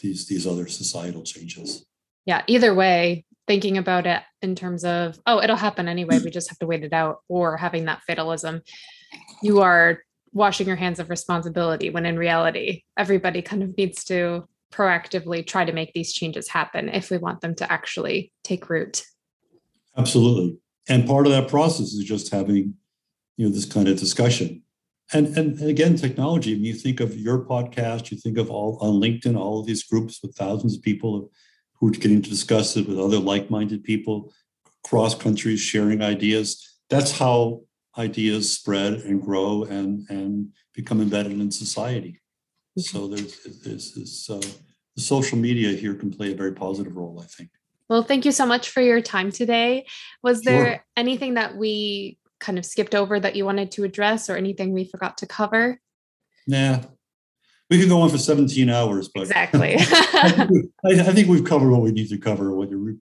[0.00, 1.86] these these other societal changes.
[2.24, 6.48] Yeah, either way, thinking about it in terms of, oh, it'll happen anyway, we just
[6.48, 8.62] have to wait it out, or having that fatalism,
[9.42, 10.00] you are
[10.32, 15.64] washing your hands of responsibility when in reality, everybody kind of needs to proactively try
[15.64, 19.02] to make these changes happen if we want them to actually take root.
[19.96, 20.58] Absolutely.
[20.88, 22.74] And part of that process is just having,
[23.36, 24.62] you know, this kind of discussion.
[25.12, 29.00] And, and, again, technology, when you think of your podcast, you think of all on
[29.00, 31.30] LinkedIn, all of these groups with thousands of people
[31.78, 34.32] who are getting to discuss it with other like-minded people
[34.84, 36.78] across countries sharing ideas.
[36.90, 37.62] That's how
[37.98, 42.20] ideas spread and grow and, and become embedded in society.
[42.78, 44.40] So there's, there's this, uh,
[44.94, 47.50] the social media here can play a very positive role, I think.
[47.88, 49.86] Well, thank you so much for your time today.
[50.22, 50.84] Was there sure.
[50.96, 54.84] anything that we kind of skipped over that you wanted to address or anything we
[54.84, 55.80] forgot to cover?
[56.46, 56.80] Nah.
[57.68, 59.74] We could go on for 17 hours, but exactly.
[59.78, 62.94] I, think I, think we've covered what we need to cover, what your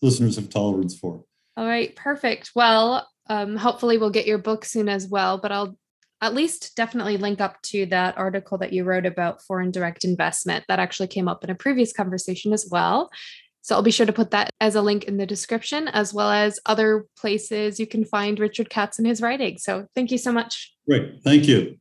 [0.00, 1.24] listeners have tolerance for.
[1.58, 2.52] All right, perfect.
[2.54, 5.76] Well, um, hopefully we'll get your book soon as well, but I'll
[6.20, 10.64] at least definitely link up to that article that you wrote about foreign direct investment
[10.68, 13.10] that actually came up in a previous conversation as well.
[13.62, 16.30] So I'll be sure to put that as a link in the description, as well
[16.30, 19.58] as other places you can find Richard Katz and his writing.
[19.58, 20.72] So thank you so much.
[20.88, 21.22] Great.
[21.22, 21.78] Thank you.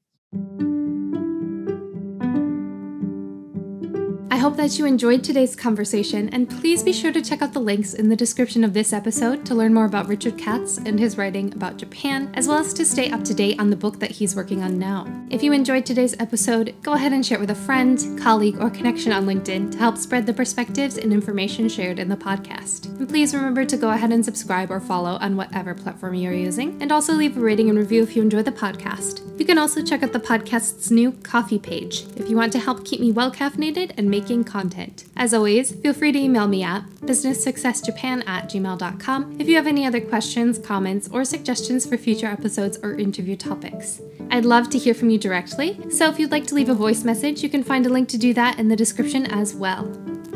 [4.47, 7.93] Hope that you enjoyed today's conversation, and please be sure to check out the links
[7.93, 11.51] in the description of this episode to learn more about Richard Katz and his writing
[11.51, 14.37] about Japan, as well as to stay up to date on the book that he's
[14.37, 15.05] working on now.
[15.29, 18.69] If you enjoyed today's episode, go ahead and share it with a friend, colleague, or
[18.69, 22.85] connection on LinkedIn to help spread the perspectives and information shared in the podcast.
[22.85, 26.81] And please remember to go ahead and subscribe or follow on whatever platform you're using,
[26.81, 29.25] and also leave a rating and review if you enjoy the podcast.
[29.37, 32.85] You can also check out the podcast's new Ko-fi page if you want to help
[32.85, 35.05] keep me well caffeinated and make making content.
[35.15, 39.85] As always, feel free to email me at businesssuccessjapan at gmail.com if you have any
[39.85, 44.01] other questions, comments, or suggestions for future episodes or interview topics.
[44.29, 47.03] I'd love to hear from you directly, so if you'd like to leave a voice
[47.03, 49.85] message, you can find a link to do that in the description as well.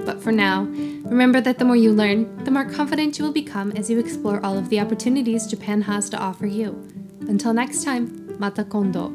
[0.05, 3.71] But for now, remember that the more you learn, the more confident you will become
[3.73, 6.71] as you explore all of the opportunities Japan has to offer you.
[7.27, 9.13] Until next time, mata kondo.